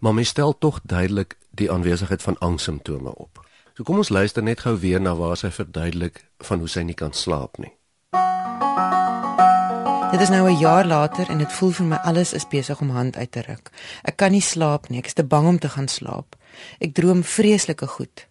Maar 0.01 0.15
mens 0.15 0.29
stel 0.29 0.59
tog 0.59 0.81
duidelik 0.83 1.37
die 1.51 1.71
aanwesigheid 1.71 2.23
van 2.23 2.39
angssimptome 2.39 3.15
op. 3.15 3.42
So 3.73 3.87
kom 3.89 3.97
ons 4.03 4.11
luister 4.13 4.45
net 4.45 4.61
gou 4.67 4.75
weer 4.77 5.01
na 5.01 5.15
waar 5.17 5.39
sy 5.41 5.49
verduidelik 5.49 6.19
van 6.45 6.61
hoe 6.61 6.69
sy 6.69 6.83
nie 6.85 6.97
kan 6.97 7.15
slaap 7.17 7.57
nie. 7.63 7.73
Dit 10.13 10.21
is 10.21 10.29
nou 10.29 10.45
'n 10.51 10.59
jaar 10.61 10.85
later 10.85 11.31
en 11.31 11.39
dit 11.39 11.53
voel 11.53 11.73
vir 11.73 11.87
my 11.87 11.97
alles 11.97 12.33
is 12.33 12.49
besig 12.49 12.81
om 12.81 12.91
hand 12.91 13.17
uit 13.17 13.33
te 13.33 13.41
ruk. 13.41 13.71
Ek 14.05 14.17
kan 14.17 14.33
nie 14.33 14.43
slaap 14.43 14.89
nie, 14.89 14.99
ek 14.99 15.07
is 15.07 15.13
te 15.13 15.25
bang 15.25 15.47
om 15.47 15.59
te 15.59 15.69
gaan 15.69 15.89
slaap. 15.89 16.37
Ek 16.81 16.95
droom 16.95 17.25
vreeslike 17.25 17.87
goed. 17.87 18.27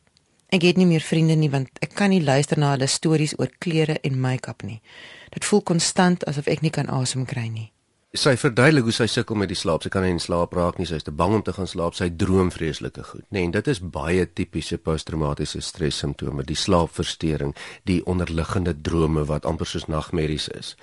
Ek 0.49 0.61
het 0.61 0.77
nie 0.77 0.85
meer 0.85 1.01
vriende 1.01 1.35
nie 1.35 1.49
want 1.49 1.69
ek 1.81 1.93
kan 1.93 2.09
nie 2.09 2.23
luister 2.23 2.57
na 2.57 2.71
hulle 2.71 2.87
stories 2.87 3.39
oor 3.39 3.49
klere 3.57 3.97
en 4.01 4.19
make-up 4.19 4.63
nie. 4.63 4.81
Dit 5.29 5.45
voel 5.45 5.61
konstant 5.61 6.25
asof 6.25 6.47
ek 6.47 6.61
nie 6.61 6.71
kan 6.71 6.89
asem 6.89 7.25
kry 7.25 7.47
nie 7.47 7.71
sy 8.11 8.33
verduidelik 8.35 8.89
hoe 8.89 8.93
sy 8.93 9.07
sukkel 9.07 9.37
met 9.39 9.51
die 9.51 9.57
slaap. 9.57 9.85
Sy 9.85 9.91
kan 9.93 10.03
nie 10.03 10.19
slaap 10.19 10.53
raak 10.57 10.79
nie. 10.79 10.87
Sy 10.87 10.99
is 10.99 11.07
te 11.07 11.13
bang 11.15 11.37
om 11.37 11.43
te 11.47 11.53
gaan 11.55 11.69
slaap. 11.69 11.95
Sy 11.95 12.09
droom 12.11 12.51
vreeslike 12.51 13.05
goed, 13.07 13.23
nê. 13.29 13.39
Nee, 13.39 13.47
en 13.47 13.55
dit 13.55 13.71
is 13.71 13.79
baie 13.79 14.25
tipiese 14.27 14.77
posttraumatiese 14.83 15.61
stres 15.63 16.01
simptome, 16.03 16.43
die 16.43 16.59
slaapversteuring, 16.59 17.55
die 17.87 18.01
onderliggende 18.03 18.75
drome 18.75 19.23
wat 19.29 19.47
amper 19.47 19.69
soos 19.69 19.87
nagmerries 19.87 20.49
is. 20.57 20.75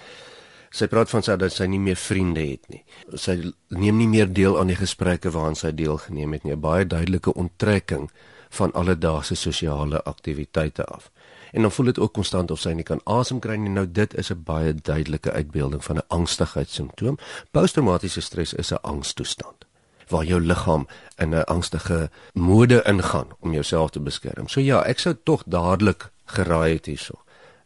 Sy 0.72 0.88
praat 0.88 1.08
van 1.12 1.24
sy 1.24 1.36
dat 1.40 1.52
sy 1.52 1.68
nie 1.68 1.80
meer 1.80 1.96
vriende 2.00 2.44
het 2.44 2.64
nie. 2.72 2.82
Sy 3.16 3.38
neem 3.76 4.00
nie 4.00 4.08
meer 4.08 4.28
deel 4.32 4.58
aan 4.60 4.72
die 4.72 4.80
gesprekke 4.80 5.32
waaraan 5.32 5.56
sy 5.56 5.72
deelgeneem 5.72 6.32
het 6.32 6.44
nie. 6.44 6.52
'n 6.52 6.60
Baie 6.60 6.84
duidelike 6.84 7.32
onttrekking 7.32 8.10
van 8.50 8.72
alledaagse 8.72 9.36
sosiale 9.36 10.00
aktiwiteite 10.04 10.84
af 10.84 11.10
en 11.52 11.62
dan 11.62 11.72
voel 11.72 11.86
dit 11.86 11.98
ook 11.98 12.12
konstant 12.12 12.50
of 12.50 12.60
sy 12.60 12.72
nie 12.72 12.84
kan 12.84 13.00
asem 13.04 13.38
kry 13.38 13.56
nie. 13.56 13.70
Nou 13.70 13.86
dit 13.92 14.14
is 14.14 14.30
'n 14.30 14.42
baie 14.44 14.74
duidelike 14.74 15.32
uitbeelding 15.32 15.84
van 15.84 15.96
'n 15.96 16.08
angstigheidssimptoom. 16.08 17.18
Posttraumatiese 17.50 18.20
stres 18.20 18.54
is 18.54 18.72
'n 18.72 18.82
angstoestand 18.82 19.66
waar 20.08 20.24
jou 20.24 20.40
liggaam 20.40 20.86
in 21.16 21.34
'n 21.34 21.44
angstige 21.44 22.10
mode 22.32 22.82
ingaan 22.82 23.28
om 23.40 23.52
jouself 23.52 23.90
te 23.90 24.00
beskerm. 24.00 24.48
So 24.48 24.60
ja, 24.60 24.82
ek 24.84 24.98
sou 24.98 25.16
tog 25.24 25.42
dadelik 25.46 26.10
geraai 26.24 26.72
het 26.72 26.86
hierso 26.86 27.14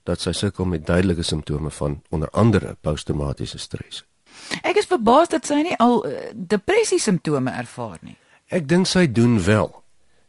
dat 0.02 0.20
sy 0.20 0.32
sukkel 0.32 0.64
met 0.64 0.86
duidelike 0.86 1.22
simptome 1.22 1.70
van 1.70 2.02
onder 2.08 2.28
andere 2.30 2.76
posttraumatiese 2.80 3.58
stres. 3.58 4.04
Ek 4.62 4.76
is 4.76 4.86
verbaas 4.86 5.28
dat 5.28 5.46
sy 5.46 5.54
nie 5.54 5.76
al 5.76 6.06
uh, 6.06 6.12
depressie 6.34 6.98
simptome 6.98 7.50
ervaar 7.50 7.98
nie. 8.00 8.16
Ek 8.46 8.68
dink 8.68 8.86
sy 8.86 9.12
doen 9.12 9.44
wel. 9.44 9.82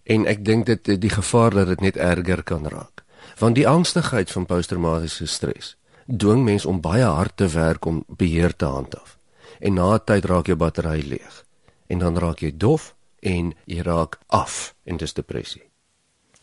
En 0.04 0.26
ek 0.26 0.46
dink 0.46 0.66
dit 0.66 1.02
die 1.02 1.10
gevaar 1.10 1.52
dat 1.52 1.68
dit 1.68 1.82
net 1.82 1.98
erger 1.98 2.44
kan 2.44 2.68
raak 2.68 3.03
want 3.38 3.56
die 3.56 3.68
angstigheid 3.68 4.32
van 4.32 4.46
posttraumatiese 4.46 5.28
stres 5.28 5.76
dwing 6.06 6.44
mens 6.44 6.66
om 6.66 6.82
baie 6.82 7.04
hard 7.04 7.38
te 7.38 7.48
werk 7.48 7.86
om 7.86 8.04
beheer 8.08 8.56
te 8.56 8.66
handhaaf. 8.66 9.18
En 9.60 9.74
na 9.74 9.94
'n 9.94 10.04
tyd 10.06 10.26
raak 10.26 10.46
jou 10.46 10.58
battery 10.58 11.04
leeg 11.08 11.46
en 11.88 11.98
dan 11.98 12.18
raak 12.18 12.40
jy 12.40 12.52
dof 12.58 12.96
en 13.20 13.54
jy 13.66 13.82
raak 13.82 14.20
af 14.28 14.76
in 14.84 14.98
dis 14.98 15.14
depressie. 15.14 15.64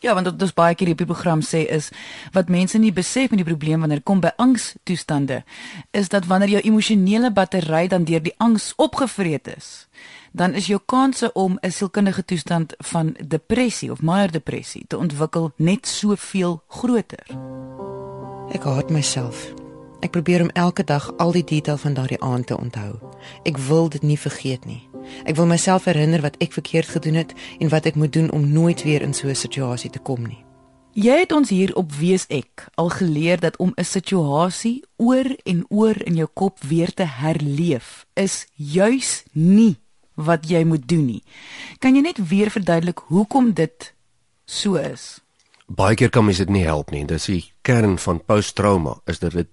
Ja, 0.01 0.13
want 0.13 0.25
dit 0.25 0.41
is 0.41 0.53
baie 0.53 0.75
keer 0.75 0.95
die 0.95 1.05
program 1.05 1.43
sê 1.45 1.59
is 1.69 1.91
wat 2.33 2.49
mense 2.49 2.77
nie 2.77 2.93
besef 2.93 3.29
met 3.29 3.37
die 3.43 3.45
probleem 3.45 3.79
wanneer 3.79 4.01
kom 4.01 4.19
by 4.19 4.31
angstoestande 4.41 5.43
is 5.91 6.09
dat 6.09 6.25
wanneer 6.25 6.49
jou 6.49 6.61
emosionele 6.61 7.31
battery 7.31 7.87
dan 7.87 8.03
deur 8.03 8.23
die 8.23 8.33
angs 8.37 8.73
opgevreet 8.81 9.47
is, 9.57 9.87
dan 10.31 10.53
is 10.53 10.67
jou 10.67 10.79
kanse 10.85 11.33
om 11.33 11.57
'n 11.61 11.71
sielkundige 11.71 12.25
toestand 12.25 12.73
van 12.77 13.15
depressie 13.27 13.91
of 13.91 14.01
major 14.01 14.31
depressie 14.31 14.85
te 14.87 14.97
ontwikkel 14.97 15.51
net 15.55 15.87
soveel 15.87 16.63
groter. 16.67 17.25
Ek 18.51 18.63
haat 18.63 18.89
myself. 18.89 19.53
Ek 19.99 20.11
probeer 20.11 20.41
om 20.41 20.49
elke 20.49 20.83
dag 20.83 21.17
al 21.17 21.31
die 21.31 21.43
detail 21.43 21.77
van 21.77 21.93
daardie 21.93 22.21
aand 22.21 22.47
te 22.47 22.57
onthou. 22.57 22.99
Ek 23.43 23.57
wil 23.57 23.89
dit 23.89 24.01
nie 24.01 24.19
vergeet 24.19 24.65
nie. 24.65 24.89
Ek 25.23 25.35
wil 25.35 25.45
myself 25.45 25.85
herinner 25.85 26.21
wat 26.21 26.37
ek 26.37 26.53
verkeerd 26.53 26.87
gedoen 26.87 27.13
het 27.13 27.33
en 27.59 27.69
wat 27.69 27.85
ek 27.85 27.95
moet 27.95 28.13
doen 28.13 28.31
om 28.31 28.51
nooit 28.51 28.83
weer 28.83 29.01
in 29.01 29.13
so 29.13 29.27
'n 29.27 29.35
situasie 29.35 29.89
te 29.89 29.99
kom 29.99 30.27
nie. 30.27 30.45
Jy 30.93 31.19
het 31.19 31.31
ons 31.31 31.49
hier 31.49 31.75
op 31.75 31.91
Wees 31.91 32.25
ek 32.27 32.67
al 32.75 32.89
geleer 32.89 33.39
dat 33.39 33.57
om 33.57 33.71
'n 33.75 33.83
situasie 33.83 34.83
oor 34.97 35.35
en 35.43 35.65
oor 35.69 36.03
in 36.03 36.15
jou 36.15 36.27
kop 36.33 36.59
weer 36.59 36.93
te 36.93 37.03
herleef 37.03 38.05
is 38.13 38.47
juis 38.55 39.23
nie 39.31 39.77
wat 40.25 40.49
jy 40.49 40.63
moet 40.67 40.87
doen 40.87 41.05
nie. 41.05 41.23
Kan 41.79 41.95
jy 41.95 42.01
net 42.01 42.21
weer 42.29 42.49
verduidelik 42.49 42.99
hoekom 43.11 43.53
dit 43.53 43.93
so 44.45 44.75
is? 44.75 45.19
Baie 45.67 45.95
keer 45.95 46.09
kan 46.09 46.25
mens 46.25 46.37
dit 46.37 46.49
nie 46.49 46.65
help 46.65 46.91
nie. 46.91 47.05
Dis 47.05 47.29
die 47.31 47.43
kern 47.61 47.97
van 47.97 48.19
posttrauma 48.25 48.97
is 49.07 49.19
dat 49.19 49.37
dit 49.37 49.49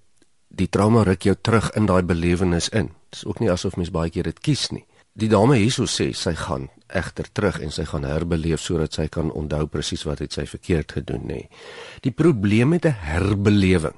die 0.49 0.67
trauma 0.67 1.03
ruk 1.07 1.23
jou 1.23 1.35
terug 1.35 1.69
in 1.77 1.85
daai 1.85 2.01
belewenis 2.03 2.69
in. 2.75 2.91
Dis 3.13 3.25
ook 3.25 3.39
nie 3.39 3.51
asof 3.51 3.77
mens 3.77 3.93
baie 3.93 4.11
keer 4.11 4.27
dit 4.27 4.39
kies 4.43 4.69
nie. 4.73 4.85
Die 5.19 5.29
dame 5.29 5.57
hierso 5.59 5.87
sê 5.89 6.11
sy 6.15 6.33
gaan 6.37 6.69
egter 6.89 7.27
terug 7.33 7.59
en 7.63 7.71
sy 7.73 7.85
gaan 7.89 8.05
herbeleef 8.07 8.61
sodat 8.63 8.95
sy 8.95 9.07
kan 9.11 9.31
onthou 9.35 9.65
presies 9.71 10.05
wat 10.07 10.21
het 10.23 10.35
sy 10.35 10.45
verkeerd 10.49 10.95
gedoen 10.99 11.25
nê. 11.29 11.41
Die 12.01 12.11
probleem 12.11 12.69
met 12.75 12.85
'n 12.85 12.95
herbelewing 12.99 13.97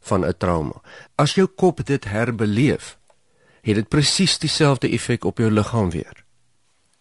van 0.00 0.24
'n 0.24 0.34
trauma. 0.38 0.80
As 1.16 1.34
jou 1.34 1.46
kop 1.46 1.84
dit 1.86 2.04
herbeleef, 2.04 2.98
het 3.62 3.74
dit 3.74 3.88
presies 3.88 4.38
dieselfde 4.38 4.88
effek 4.88 5.24
op 5.24 5.38
jou 5.38 5.50
liggaam 5.50 5.90
weer. 5.90 6.24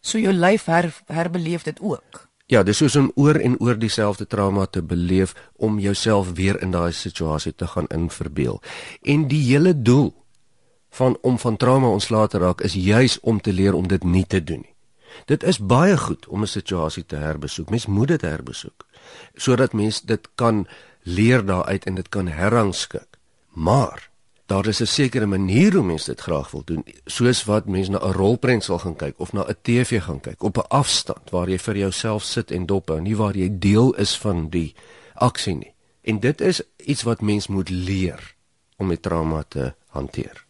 So 0.02 0.20
jou 0.20 0.34
lyf 0.34 0.65
her, 0.65 0.93
herbeleef 1.06 1.63
dit 1.63 1.80
ook. 1.82 2.28
Ja, 2.48 2.63
dis 2.63 2.78
soos 2.78 2.96
om 2.96 3.12
oor 3.15 3.36
en 3.36 3.58
oor 3.60 3.76
dieselfde 3.80 4.28
trauma 4.28 4.65
te 4.65 4.82
beleef 4.82 5.34
om 5.56 5.80
jouself 5.80 6.32
weer 6.32 6.62
in 6.62 6.72
daai 6.72 6.91
situasie 6.91 7.56
te 7.56 7.67
gaan 7.67 7.88
inverbeel. 7.88 8.62
En 9.02 9.28
die 9.28 9.43
hele 9.50 9.82
doel 9.82 10.13
van 10.89 11.17
om 11.22 11.39
van 11.39 11.58
trauma 11.58 11.88
ontslae 11.88 12.28
te 12.28 12.38
raak 12.38 12.62
is 12.62 12.74
juis 12.74 13.20
om 13.20 13.41
te 13.41 13.54
leer 13.54 13.74
om 13.74 13.88
dit 13.88 14.04
nie 14.04 14.26
te 14.26 14.43
doen 14.43 14.63
nie. 14.63 14.76
Dit 15.26 15.43
is 15.43 15.60
baie 15.60 15.98
goed 15.98 16.28
om 16.28 16.41
'n 16.41 16.48
situasie 16.48 17.06
te 17.06 17.15
herbesoek. 17.15 17.70
Mens 17.70 17.86
moet 17.86 18.08
dit 18.08 18.22
herbesoek 18.22 18.86
sodat 19.36 19.74
mens 19.74 20.02
dit 20.02 20.28
kan 20.36 20.67
leer 21.04 21.46
daaruit 21.46 21.86
en 21.86 21.96
dit 21.96 22.10
kan 22.10 22.28
herrangskik. 22.28 23.08
Maar 23.48 24.10
daar 24.47 24.67
is 24.67 24.81
'n 24.81 24.86
sekere 24.86 25.25
manier 25.25 25.73
hoe 25.73 25.83
mense 25.83 26.12
dit 26.12 26.21
graag 26.21 26.51
wil 26.51 26.63
doen, 26.65 26.83
soos 27.05 27.43
wat 27.43 27.65
mense 27.65 27.91
na 27.91 27.99
'n 27.99 28.12
rolprent 28.12 28.63
sal 28.63 28.79
gaan 28.79 28.95
kyk 28.95 29.19
of 29.19 29.33
na 29.33 29.43
'n 29.47 29.55
TV 29.62 30.01
gaan 30.01 30.19
kyk 30.19 30.43
op 30.43 30.57
'n 30.57 30.69
afstand 30.69 31.29
waar 31.29 31.49
jy 31.49 31.57
vir 31.57 31.77
jouself 31.77 32.23
sit 32.23 32.51
en 32.51 32.65
dop 32.65 32.88
hou, 32.88 33.01
nie 33.01 33.15
waar 33.15 33.36
jy 33.36 33.49
deel 33.60 33.93
is 33.93 34.17
van 34.17 34.49
die 34.49 34.75
aksie 35.13 35.55
nie. 35.55 35.73
En 36.01 36.19
dit 36.19 36.41
is 36.41 36.62
iets 36.77 37.03
wat 37.03 37.21
mens 37.21 37.47
moet 37.47 37.69
leer 37.69 38.36
om 38.77 38.88
met 38.88 39.01
trauma 39.01 39.43
te 39.47 39.73
hanteer. 39.88 40.45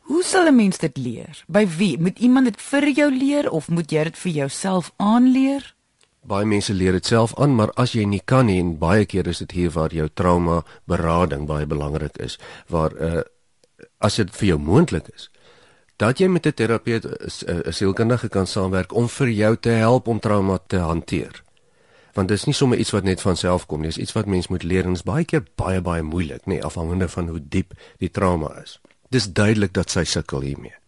Hoe 0.00 0.22
sal 0.22 0.46
'n 0.46 0.56
mens 0.56 0.78
dit 0.78 0.96
leer? 0.96 1.44
By 1.46 1.66
wie? 1.66 1.98
Moet 1.98 2.18
iemand 2.18 2.44
dit 2.44 2.62
vir 2.62 2.88
jou 2.88 3.16
leer 3.16 3.50
of 3.50 3.68
moet 3.68 3.90
jy 3.90 4.02
dit 4.02 4.18
vir 4.18 4.32
jouself 4.32 4.92
aanleer? 4.96 5.74
Baie 6.22 6.46
mense 6.46 6.74
leer 6.74 6.92
dit 6.92 7.06
self 7.06 7.34
aan, 7.38 7.54
maar 7.54 7.72
as 7.76 7.92
jy 7.92 8.04
nie 8.04 8.22
kan 8.24 8.46
nie 8.46 8.60
en 8.60 8.78
baie 8.78 9.06
keer 9.06 9.26
is 9.28 9.38
dit 9.38 9.52
hier 9.52 9.70
waar 9.70 9.92
jou 9.92 10.08
trauma 10.14 10.62
berading 10.86 11.46
baie 11.46 11.66
belangrik 11.66 12.18
is, 12.18 12.38
waar 12.68 12.96
uh 12.96 13.22
as 13.98 14.16
dit 14.16 14.30
vir 14.30 14.46
jou 14.46 14.58
moontlik 14.58 15.08
is 15.14 15.28
dat 16.02 16.18
jy 16.18 16.26
met 16.26 16.46
'n 16.46 16.52
terapeut 16.52 17.04
'n 17.06 17.72
sielkundige 17.72 18.28
kan 18.28 18.46
saamwerk 18.46 18.92
om 18.92 19.08
vir 19.08 19.28
jou 19.28 19.56
te 19.56 19.68
help 19.68 20.06
om 20.06 20.20
trauma 20.20 20.58
te 20.66 20.76
hanteer. 20.76 21.42
Want 22.12 22.28
dit 22.28 22.38
is 22.38 22.44
nie 22.44 22.54
sommer 22.54 22.78
iets 22.78 22.90
wat 22.90 23.04
net 23.04 23.20
van 23.20 23.36
self 23.36 23.66
kom 23.66 23.80
nie, 23.80 23.88
dis 23.88 23.98
iets 23.98 24.12
wat 24.12 24.26
mens 24.26 24.48
moet 24.48 24.62
leer 24.62 24.84
en 24.84 24.92
is 24.92 25.02
baie 25.02 25.24
keer 25.24 25.44
baie 25.54 25.80
baie 25.80 26.02
moeilik, 26.02 26.46
nê, 26.46 26.60
afhangende 26.60 27.08
van 27.08 27.28
hoe 27.28 27.40
diep 27.48 27.72
die 27.98 28.10
trauma 28.10 28.60
is. 28.62 28.80
Dis 29.08 29.32
duidelik 29.32 29.72
dat 29.72 29.90
sy 29.90 30.04
sukkel 30.04 30.40
hiermee. 30.40 30.81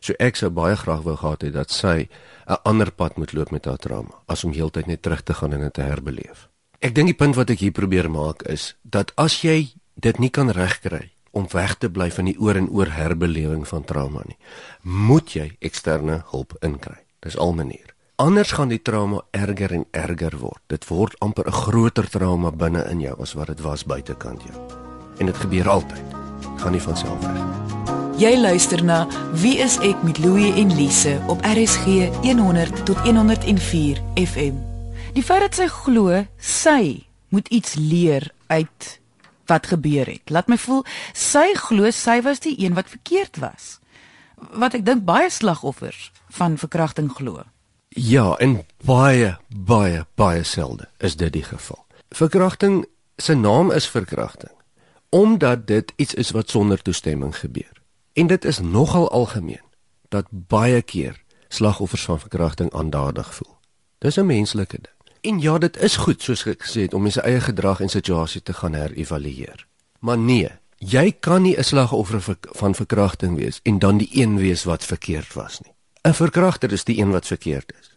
So 0.00 0.14
ek 0.18 0.36
sou 0.36 0.50
baie 0.50 0.76
graag 0.76 1.02
wou 1.02 1.16
gehad 1.16 1.42
het 1.42 1.52
dat 1.52 1.70
sy 1.70 2.08
'n 2.46 2.56
ander 2.64 2.90
pad 2.90 3.16
moet 3.16 3.32
loop 3.32 3.50
met 3.50 3.64
haar 3.64 3.76
trauma 3.76 4.22
as 4.26 4.44
om 4.44 4.52
heeltyd 4.52 4.86
net 4.86 5.02
terug 5.02 5.22
te 5.22 5.34
gaan 5.34 5.52
en 5.52 5.60
dit 5.60 5.74
te 5.74 5.82
herbeleef. 5.82 6.48
Ek 6.78 6.94
dink 6.94 7.06
die 7.06 7.16
punt 7.16 7.34
wat 7.34 7.50
ek 7.50 7.58
hier 7.58 7.72
probeer 7.72 8.10
maak 8.10 8.42
is 8.42 8.76
dat 8.82 9.12
as 9.16 9.42
jy 9.42 9.74
dit 9.94 10.18
nie 10.18 10.30
kan 10.30 10.50
regkry 10.50 11.10
om 11.30 11.46
weg 11.52 11.74
te 11.78 11.90
bly 11.90 12.10
van 12.10 12.24
die 12.24 12.38
oor 12.38 12.56
en 12.56 12.70
oor 12.70 12.90
herbelewing 12.90 13.66
van 13.68 13.84
trauma 13.84 14.22
nie, 14.26 14.38
moet 14.82 15.34
jy 15.34 15.56
eksterne 15.60 16.22
hulp 16.30 16.56
inkry. 16.62 17.02
Dis 17.20 17.36
al 17.36 17.52
manier. 17.52 17.94
Anders 18.18 18.52
gaan 18.52 18.72
die 18.72 18.82
trauma 18.82 19.20
erger 19.30 19.72
en 19.72 19.84
erger 19.90 20.38
word. 20.38 20.62
Dit 20.66 20.88
word 20.88 21.14
amper 21.20 21.46
'n 21.46 21.52
groter 21.52 22.08
trauma 22.10 22.50
binne 22.50 22.82
in 22.90 23.00
jou 23.00 23.14
as 23.22 23.34
wat 23.34 23.46
dit 23.46 23.60
was 23.60 23.84
buitekant 23.84 24.42
jou. 24.42 24.56
En 25.18 25.26
dit 25.26 25.36
gebeur 25.36 25.68
altyd. 25.68 26.04
Gaan 26.56 26.72
nie 26.72 26.82
van 26.82 26.96
self 26.96 27.20
weg 27.20 27.34
nie. 27.34 27.97
Jy 28.18 28.32
luister 28.34 28.80
na 28.82 29.04
Wie 29.38 29.60
is 29.62 29.76
ek 29.86 30.00
met 30.02 30.16
Louie 30.18 30.48
en 30.58 30.72
Lise 30.74 31.12
op 31.30 31.38
RSG 31.46 32.08
100 32.24 32.80
tot 32.88 32.98
104 33.06 34.00
FM. 34.18 34.56
Die 35.14 35.22
feit 35.22 35.44
dat 35.44 35.54
sy 35.54 35.68
glo 35.70 36.24
sy 36.42 37.06
moet 37.30 37.46
iets 37.54 37.76
leer 37.78 38.26
uit 38.50 38.88
wat 39.46 39.70
gebeur 39.70 40.10
het. 40.10 40.34
Laat 40.34 40.50
my 40.50 40.58
voel 40.58 40.82
sy 41.14 41.46
glo 41.60 41.94
sy 41.94 42.18
was 42.26 42.42
die 42.42 42.56
een 42.58 42.74
wat 42.74 42.90
verkeerd 42.90 43.38
was. 43.38 43.78
Wat 44.34 44.74
ek 44.74 44.82
dink 44.82 45.06
baie 45.06 45.30
slagoffers 45.30 46.10
van 46.34 46.58
verkrachting 46.58 47.14
glo. 47.14 47.46
Ja, 47.94 48.34
en 48.42 48.64
baie 48.82 49.36
baie 49.54 50.08
baie 50.18 50.42
selde 50.42 50.90
is 50.98 51.14
dit 51.14 51.38
die 51.38 51.46
geval. 51.46 51.84
Verkrachting 52.10 52.82
se 53.14 53.38
naam 53.38 53.70
is 53.70 53.86
verkrachting 53.86 54.56
omdat 55.08 55.66
dit 55.70 55.92
iets 55.96 56.14
is 56.14 56.34
wat 56.34 56.50
sonder 56.50 56.82
toestemming 56.82 57.36
gebeur. 57.36 57.77
En 58.18 58.26
dit 58.26 58.44
is 58.44 58.58
nogal 58.58 59.10
algemeen 59.10 59.60
dat 60.08 60.26
baie 60.30 60.82
keer 60.82 61.22
slagoffers 61.48 62.04
van 62.04 62.20
verkrachting 62.20 62.72
aandadig 62.72 63.34
voel. 63.34 63.56
Dis 63.98 64.16
'n 64.16 64.26
menslike 64.26 64.78
ding. 64.80 64.94
En 65.20 65.40
ja, 65.40 65.58
dit 65.58 65.76
is 65.76 65.96
goed 65.96 66.22
soos 66.22 66.46
ek 66.46 66.62
gesê 66.62 66.80
het 66.80 66.94
om 66.94 67.02
mense 67.02 67.20
eie 67.20 67.40
gedrag 67.40 67.80
en 67.80 67.88
situasie 67.88 68.42
te 68.42 68.52
gaan 68.52 68.72
herëvalueer. 68.72 69.66
Maar 69.98 70.18
nee, 70.18 70.50
jy 70.76 71.12
kan 71.20 71.42
nie 71.42 71.58
'n 71.58 71.64
slagoffer 71.64 72.36
van 72.40 72.74
verkrachting 72.74 73.36
wees 73.36 73.60
en 73.62 73.78
dan 73.78 73.96
die 73.96 74.10
een 74.12 74.36
wees 74.36 74.64
wat 74.64 74.84
verkeerd 74.84 75.34
was 75.34 75.60
nie. 75.60 75.72
'n 76.02 76.14
Verkragter 76.14 76.72
is 76.72 76.84
die 76.84 76.98
een 76.98 77.10
wat 77.10 77.26
verkeerd 77.26 77.72
is. 77.80 77.96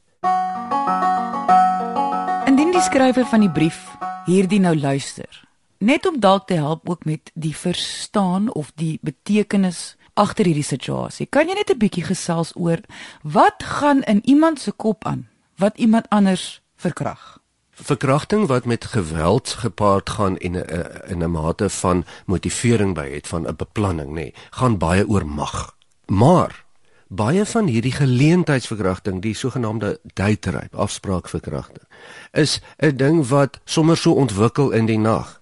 Indien 2.46 2.72
die 2.72 2.82
skrywer 2.82 3.26
van 3.26 3.40
die 3.40 3.52
brief 3.52 3.88
hierdie 4.26 4.60
nou 4.60 4.80
luister, 4.80 5.48
net 5.78 6.06
om 6.06 6.20
dalk 6.20 6.48
te 6.48 6.54
help 6.54 6.90
ook 6.90 7.06
met 7.06 7.32
die 7.34 7.56
verstaan 7.56 8.54
of 8.54 8.72
die 8.76 9.00
betekenis 9.02 9.96
agter 10.14 10.46
hierdie 10.46 10.64
situasie. 10.64 11.26
Kan 11.30 11.48
jy 11.48 11.56
net 11.56 11.72
'n 11.72 11.78
bietjie 11.78 12.04
gesels 12.04 12.52
oor 12.56 12.80
wat 13.24 13.64
gaan 13.64 14.04
in 14.04 14.22
iemand 14.24 14.60
se 14.60 14.72
kop 14.72 15.06
aan 15.06 15.28
wat 15.58 15.78
iemand 15.78 16.10
anders 16.10 16.62
verkrag. 16.76 17.40
Verkrachting 17.72 18.48
wat 18.48 18.66
met 18.66 18.86
geweld 18.86 19.50
gepaard 19.50 20.10
gaan 20.10 20.38
en 20.38 20.52
'n 20.52 20.66
in 21.08 21.24
'n 21.24 21.32
mate 21.32 21.70
van 21.70 22.06
motivering 22.26 22.94
by 22.94 23.10
het 23.10 23.28
van 23.28 23.48
'n 23.48 23.56
beplanning 23.56 24.12
nê, 24.14 24.34
gaan 24.50 24.78
baie 24.78 25.08
oor 25.08 25.26
mag. 25.26 25.76
Maar 26.06 26.66
baie 27.08 27.46
van 27.46 27.68
hierdie 27.68 27.92
geleentheidsverkrachting, 27.92 29.22
die 29.22 29.34
sogenaamde 29.34 30.00
date 30.14 30.50
rape, 30.50 30.78
afspraakverkrachting, 30.78 31.88
is 32.32 32.62
'n 32.78 32.96
ding 32.96 33.28
wat 33.28 33.60
sommer 33.66 33.98
so 33.98 34.12
ontwikkel 34.12 34.72
in 34.72 34.86
die 34.86 35.00
nag 35.00 35.41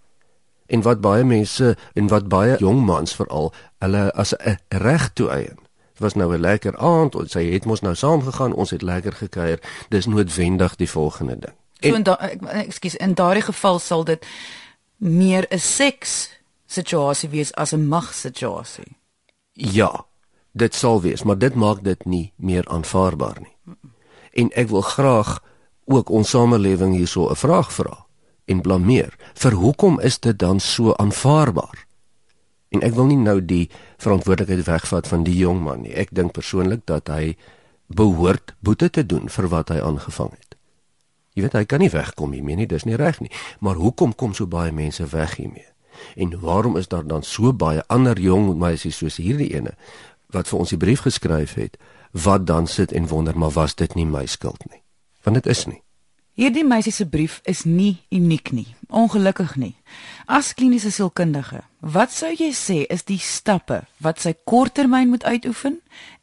en 0.69 0.81
wat 0.81 1.01
baie 1.01 1.23
mense 1.23 1.77
en 1.93 2.07
wat 2.07 2.27
baie 2.29 2.57
jong 2.61 2.83
mans 2.85 3.15
veral 3.17 3.53
hulle 3.83 4.11
as 4.13 4.33
'n 4.37 4.57
reg 4.69 5.09
toe 5.13 5.29
eien. 5.29 5.57
Dit 5.93 5.99
was 5.99 6.13
nou 6.13 6.33
'n 6.33 6.39
lekker 6.39 6.77
aand, 6.77 7.15
ons 7.15 7.31
sy 7.31 7.51
het 7.51 7.65
mos 7.65 7.81
nou 7.81 7.95
saam 7.95 8.21
gegaan, 8.21 8.53
ons 8.53 8.69
het 8.69 8.81
lekker 8.81 9.13
gekuier. 9.13 9.59
Dis 9.89 10.05
noodwendig 10.05 10.75
die 10.75 10.89
volgende 10.89 11.39
ding. 11.39 11.55
En, 11.79 11.89
so 11.89 11.95
in 11.95 12.03
daai 12.03 12.37
ekskuus, 12.65 12.95
in 12.95 13.13
daardie 13.13 13.43
geval 13.43 13.79
sal 13.79 14.03
dit 14.03 14.25
meer 14.97 15.45
'n 15.49 15.59
seks 15.59 16.29
situasie 16.65 17.29
wees 17.29 17.53
as 17.53 17.71
'n 17.73 17.87
mag 17.87 18.13
situasie. 18.13 18.97
Ja, 19.53 20.05
dit 20.51 20.75
sal 20.75 21.01
wees, 21.01 21.23
maar 21.23 21.37
dit 21.37 21.55
maak 21.55 21.83
dit 21.83 22.05
nie 22.05 22.33
meer 22.35 22.67
aanvaarbaar 22.67 23.37
nie. 23.39 23.75
En 24.31 24.49
ek 24.51 24.67
wil 24.67 24.81
graag 24.81 25.43
ook 25.85 26.09
ons 26.09 26.29
samelewing 26.29 26.95
hierso 26.95 27.29
'n 27.29 27.35
vraag 27.35 27.73
vra 27.73 28.08
en 28.49 28.61
blameer. 28.65 29.13
Vir 29.37 29.55
hoekom 29.61 29.99
is 29.99 30.19
dit 30.19 30.39
dan 30.39 30.59
so 30.59 30.95
aanvaarbaar? 30.97 31.85
En 32.69 32.83
ek 32.85 32.93
wil 32.97 33.09
nie 33.09 33.17
nou 33.17 33.39
die 33.41 33.69
verantwoordelikheid 34.01 34.65
wegvat 34.67 35.07
van 35.09 35.23
die 35.25 35.37
jong 35.37 35.61
man 35.65 35.83
nie. 35.85 35.93
Ek 35.97 36.13
dink 36.13 36.35
persoonlik 36.37 36.85
dat 36.89 37.09
hy 37.09 37.33
behoort 37.89 38.53
boete 38.61 38.89
te 38.93 39.05
doen 39.05 39.29
vir 39.29 39.49
wat 39.49 39.73
hy 39.73 39.79
aangevang 39.81 40.31
het. 40.35 40.57
Jy 41.33 41.45
weet 41.45 41.57
hy 41.57 41.65
kan 41.69 41.81
nie 41.81 41.91
wegkom 41.93 42.33
hiermee 42.35 42.59
nie, 42.59 42.69
dis 42.69 42.85
nie 42.85 42.97
reg 42.99 43.21
nie. 43.23 43.31
Maar 43.65 43.81
hoekom 43.81 44.13
kom 44.13 44.35
so 44.37 44.49
baie 44.49 44.73
mense 44.75 45.05
weg 45.13 45.37
hiermee? 45.39 45.65
En 46.15 46.37
waarom 46.39 46.77
is 46.77 46.87
daar 46.87 47.07
dan 47.07 47.23
so 47.23 47.53
baie 47.53 47.83
ander 47.87 48.19
jong 48.19 48.53
meisies 48.59 49.01
soos 49.01 49.17
hierdie 49.17 49.51
ene 49.55 49.75
wat 50.33 50.47
vir 50.47 50.59
ons 50.59 50.69
die 50.69 50.77
brief 50.77 51.01
geskryf 51.07 51.55
het 51.57 51.79
wat 52.13 52.45
dan 52.45 52.67
sit 52.67 52.93
en 52.93 53.07
wonder 53.09 53.37
maar 53.37 53.53
was 53.53 53.75
dit 53.75 53.95
nie 53.97 54.05
my 54.05 54.25
skuld 54.25 54.61
nie? 54.69 54.81
Want 55.25 55.41
dit 55.41 55.49
is 55.49 55.65
nie. 55.65 55.81
Hierdie 56.39 56.63
meisie 56.63 56.93
se 56.95 57.03
brief 57.03 57.41
is 57.43 57.65
nie 57.67 57.97
uniek 58.15 58.53
nie, 58.55 58.69
ongelukkig 58.87 59.57
nie. 59.59 59.73
As 60.23 60.53
kliniese 60.55 60.87
sielkundige, 60.95 61.65
wat 61.83 62.13
sou 62.15 62.29
jy 62.31 62.53
sê 62.55 62.85
is 62.87 63.03
die 63.09 63.19
stappe 63.19 63.81
wat 63.99 64.23
sy 64.23 64.31
korttermyn 64.47 65.11
moet 65.11 65.25
uitoefen 65.27 65.81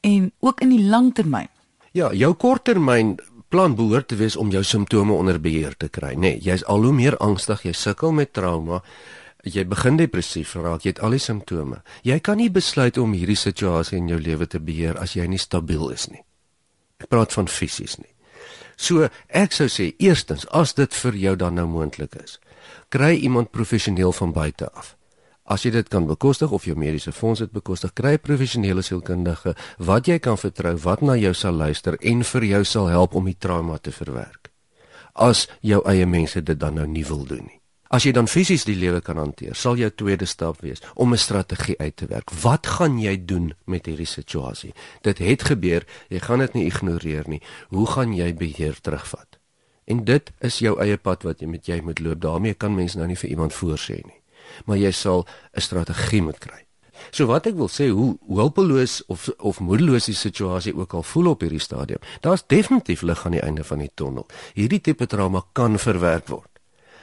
en 0.09 0.31
ook 0.41 0.63
in 0.65 0.73
die 0.73 0.87
langtermyn? 0.89 1.51
Ja, 1.93 2.09
jou 2.17 2.33
korttermyn 2.33 3.19
plan 3.53 3.77
behoort 3.77 4.09
te 4.09 4.17
wees 4.17 4.39
om 4.41 4.49
jou 4.55 4.65
simptome 4.65 5.13
onder 5.13 5.37
beheer 5.37 5.77
te 5.77 5.93
kry, 5.93 6.15
nê. 6.15 6.33
Nee, 6.33 6.41
Jy's 6.49 6.65
al 6.65 6.89
hoe 6.89 6.97
meer 6.97 7.21
angstig, 7.21 7.67
jy 7.69 7.77
sukkel 7.77 8.17
met 8.17 8.33
trauma, 8.33 8.81
jy 9.45 9.69
begin 9.69 10.01
depressief 10.01 10.57
raak, 10.57 10.89
jy 10.89 10.97
het 10.97 11.05
al 11.05 11.13
die 11.19 11.21
simptome. 11.21 11.83
Jy 12.09 12.23
kan 12.25 12.41
nie 12.41 12.49
besluit 12.49 12.97
om 12.97 13.13
hierdie 13.13 13.37
situasie 13.37 14.01
in 14.01 14.09
jou 14.09 14.23
lewe 14.25 14.49
te 14.49 14.65
beheer 14.65 14.97
as 14.97 15.13
jy 15.13 15.29
nie 15.29 15.45
stabiel 15.45 15.91
is 15.93 16.09
nie. 16.09 16.25
Ek 17.05 17.13
praat 17.13 17.37
van 17.37 17.53
fisies 17.53 18.01
nie. 18.01 18.16
So 18.77 19.09
ek 19.29 19.53
sou 19.57 19.69
sê 19.73 19.95
eerstens 19.99 20.47
as 20.53 20.75
dit 20.77 20.93
vir 20.95 21.17
jou 21.17 21.35
dan 21.37 21.57
nou 21.57 21.67
moontlik 21.67 22.15
is, 22.21 22.39
kry 22.93 23.17
iemand 23.17 23.51
professioneel 23.51 24.13
van 24.13 24.33
buite 24.37 24.69
af. 24.73 24.95
As 25.47 25.63
jy 25.63 25.71
dit 25.71 25.89
kan 25.89 26.09
bekostig 26.09 26.51
of 26.51 26.65
jou 26.67 26.75
mediese 26.77 27.13
fonds 27.15 27.41
dit 27.41 27.53
bekostig, 27.53 27.93
kry 27.95 28.15
'n 28.15 28.19
professionele 28.19 28.83
sielkundige 28.83 29.55
wat 29.79 30.07
jy 30.09 30.19
kan 30.19 30.37
vertrou, 30.37 30.77
wat 30.77 31.03
na 31.03 31.15
jou 31.17 31.35
sal 31.35 31.55
luister 31.55 31.97
en 32.01 32.25
vir 32.25 32.45
jou 32.45 32.65
sal 32.65 32.87
help 32.87 33.15
om 33.15 33.25
die 33.25 33.39
trauma 33.39 33.79
te 33.79 33.93
verwerk. 33.93 34.51
As 35.15 35.49
jou 35.63 35.83
eie 35.87 36.07
mense 36.07 36.43
dit 36.43 36.59
dan 36.59 36.75
nou 36.75 36.87
nie 36.87 37.05
wil 37.05 37.25
doen 37.25 37.47
nie. 37.47 37.61
As 37.89 38.03
jy 38.03 38.13
dan 38.13 38.27
fisies 38.27 38.65
die 38.67 38.77
lewe 38.77 39.01
kan 39.01 39.19
hanteer, 39.21 39.55
sal 39.55 39.77
jou 39.79 39.91
tweede 39.91 40.27
stap 40.27 40.61
wees 40.61 40.83
om 40.95 41.13
'n 41.13 41.19
strategie 41.19 41.79
uit 41.79 41.97
te 41.97 42.07
werk. 42.07 42.31
Wat 42.43 42.67
gaan 42.67 42.99
jy 42.99 43.25
doen 43.25 43.55
met 43.65 43.87
hierdie 43.87 44.07
situasie? 44.07 44.75
Dit 45.03 45.19
het 45.19 45.43
gebeur, 45.43 45.87
jy 46.09 46.19
gaan 46.19 46.39
dit 46.39 46.55
nie 46.55 46.67
ignoreer 46.67 47.25
nie. 47.29 47.43
Hoe 47.69 47.87
gaan 47.87 48.15
jy 48.15 48.35
beheer 48.35 48.81
terugvat? 48.81 49.39
En 49.85 50.05
dit 50.05 50.33
is 50.41 50.59
jou 50.59 50.81
eie 50.81 50.97
pad 50.97 51.23
wat 51.23 51.41
jy 51.41 51.47
met 51.47 51.67
jy 51.67 51.81
moet 51.81 51.99
loop. 51.99 52.21
daarmee 52.21 52.55
kan 52.55 52.75
mens 52.75 52.95
nou 52.95 53.07
nie 53.07 53.17
vir 53.17 53.31
iemand 53.31 53.53
voorsê 53.55 54.03
nie. 54.05 54.21
Maar 54.65 54.77
jy 54.77 54.91
sal 54.91 55.27
'n 55.55 55.61
strategie 55.61 56.23
moet 56.23 56.39
kry. 56.39 56.67
So 57.11 57.27
wat 57.27 57.47
ek 57.47 57.55
wil 57.55 57.69
sê, 57.69 57.89
hoe 57.93 58.17
hulpeloos 58.29 59.03
of 59.07 59.29
of 59.39 59.61
moedeloos 59.61 60.05
die 60.05 60.15
situasie 60.15 60.75
ook 60.77 60.95
al 60.95 61.03
voel 61.03 61.27
op 61.27 61.41
hierdie 61.41 61.61
stadium, 61.61 61.99
daar's 62.21 62.47
definitief 62.47 63.03
lig 63.03 63.27
aan 63.27 63.33
die 63.33 63.43
einde 63.43 63.65
van 63.65 63.79
die 63.79 63.91
tonnel. 63.95 64.27
Hierdie 64.55 64.81
tipe 64.81 65.07
trauma 65.07 65.45
kan 65.53 65.79
verwerk 65.79 66.29
word. 66.29 66.56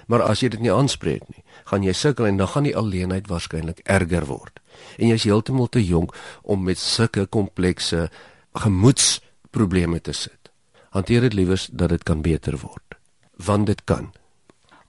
Maar 0.07 0.21
as 0.21 0.43
jy 0.43 0.49
dit 0.53 0.63
nie 0.63 0.73
aanspreek 0.73 1.27
nie, 1.29 1.43
gaan 1.69 1.83
jy 1.83 1.93
sukkel 1.93 2.27
en 2.27 2.37
dan 2.37 2.47
gaan 2.47 2.67
die 2.67 2.75
alleenheid 2.77 3.27
waarskynlik 3.31 3.83
erger 3.83 4.25
word. 4.25 4.59
En 4.97 5.07
jy's 5.07 5.27
heeltemal 5.27 5.69
te 5.69 5.83
jonk 5.85 6.15
om 6.41 6.63
met 6.63 6.79
sulke 6.79 7.25
komplekse 7.25 8.09
gemoedsprobleme 8.53 10.01
te 10.01 10.13
sit. 10.13 10.51
Hanteer 10.93 11.21
dit 11.21 11.33
liewers 11.33 11.69
dat 11.71 11.89
dit 11.89 12.03
kan 12.03 12.21
beter 12.21 12.57
word, 12.61 12.99
want 13.37 13.65
dit 13.67 13.83
kan. 13.83 14.11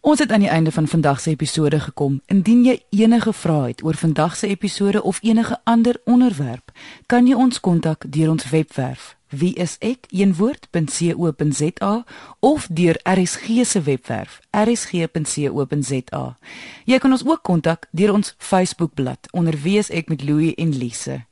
Ons 0.05 0.21
het 0.21 0.33
aan 0.33 0.45
die 0.45 0.53
einde 0.53 0.73
van 0.73 0.87
vandag 0.89 1.21
se 1.21 1.31
episode 1.31 1.81
gekom. 1.81 2.21
Indien 2.29 2.65
jy 2.65 2.83
enige 2.91 3.33
vrae 3.33 3.71
het 3.71 3.85
oor 3.85 3.97
vandag 3.97 4.37
se 4.37 4.47
episode 4.47 5.03
of 5.03 5.19
enige 5.23 5.57
ander 5.65 5.97
onderwerp, 6.05 6.73
kan 7.07 7.27
jy 7.27 7.35
ons 7.35 7.61
kontak 7.61 8.05
deur 8.13 8.31
ons 8.31 8.51
webwerf 8.51 9.15
wie 9.37 9.55
is 9.55 9.77
ek 9.81 10.07
een 10.11 10.35
woord.co.za 10.35 12.05
of 12.41 12.67
deur 12.71 13.01
RSG 13.03 13.65
se 13.65 13.83
webwerf 13.83 14.41
rsg.co.za. 14.51 16.25
Jy 16.85 16.99
kan 16.99 17.13
ons 17.13 17.27
ook 17.27 17.43
kontak 17.43 17.89
deur 17.91 18.13
ons 18.13 18.35
Facebookblad 18.39 19.31
onder 19.33 19.57
wie 19.63 19.79
is 19.79 19.91
ek 19.91 20.09
met 20.09 20.25
Louie 20.25 20.55
en 20.55 20.77
Lise. 20.77 21.25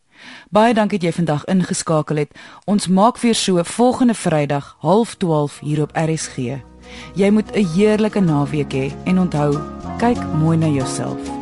Baie 0.51 0.75
dankie 0.75 0.99
dat 0.99 1.09
jy 1.09 1.15
vandag 1.17 1.45
ingeskakel 1.51 2.17
het. 2.23 2.35
Ons 2.65 2.87
maak 2.87 3.19
weer 3.19 3.35
so 3.35 3.63
volgende 3.63 4.15
Vrydag 4.15 4.77
12:30 4.81 5.61
hier 5.61 5.83
op 5.83 5.97
RSG. 5.97 6.63
Jy 7.15 7.31
moet 7.31 7.51
'n 7.57 7.67
heerlike 7.75 8.21
naweek 8.21 8.73
hê 8.73 8.93
en 9.05 9.19
onthou, 9.19 9.59
kyk 9.99 10.19
mooi 10.39 10.57
na 10.57 10.67
jouself. 10.67 11.42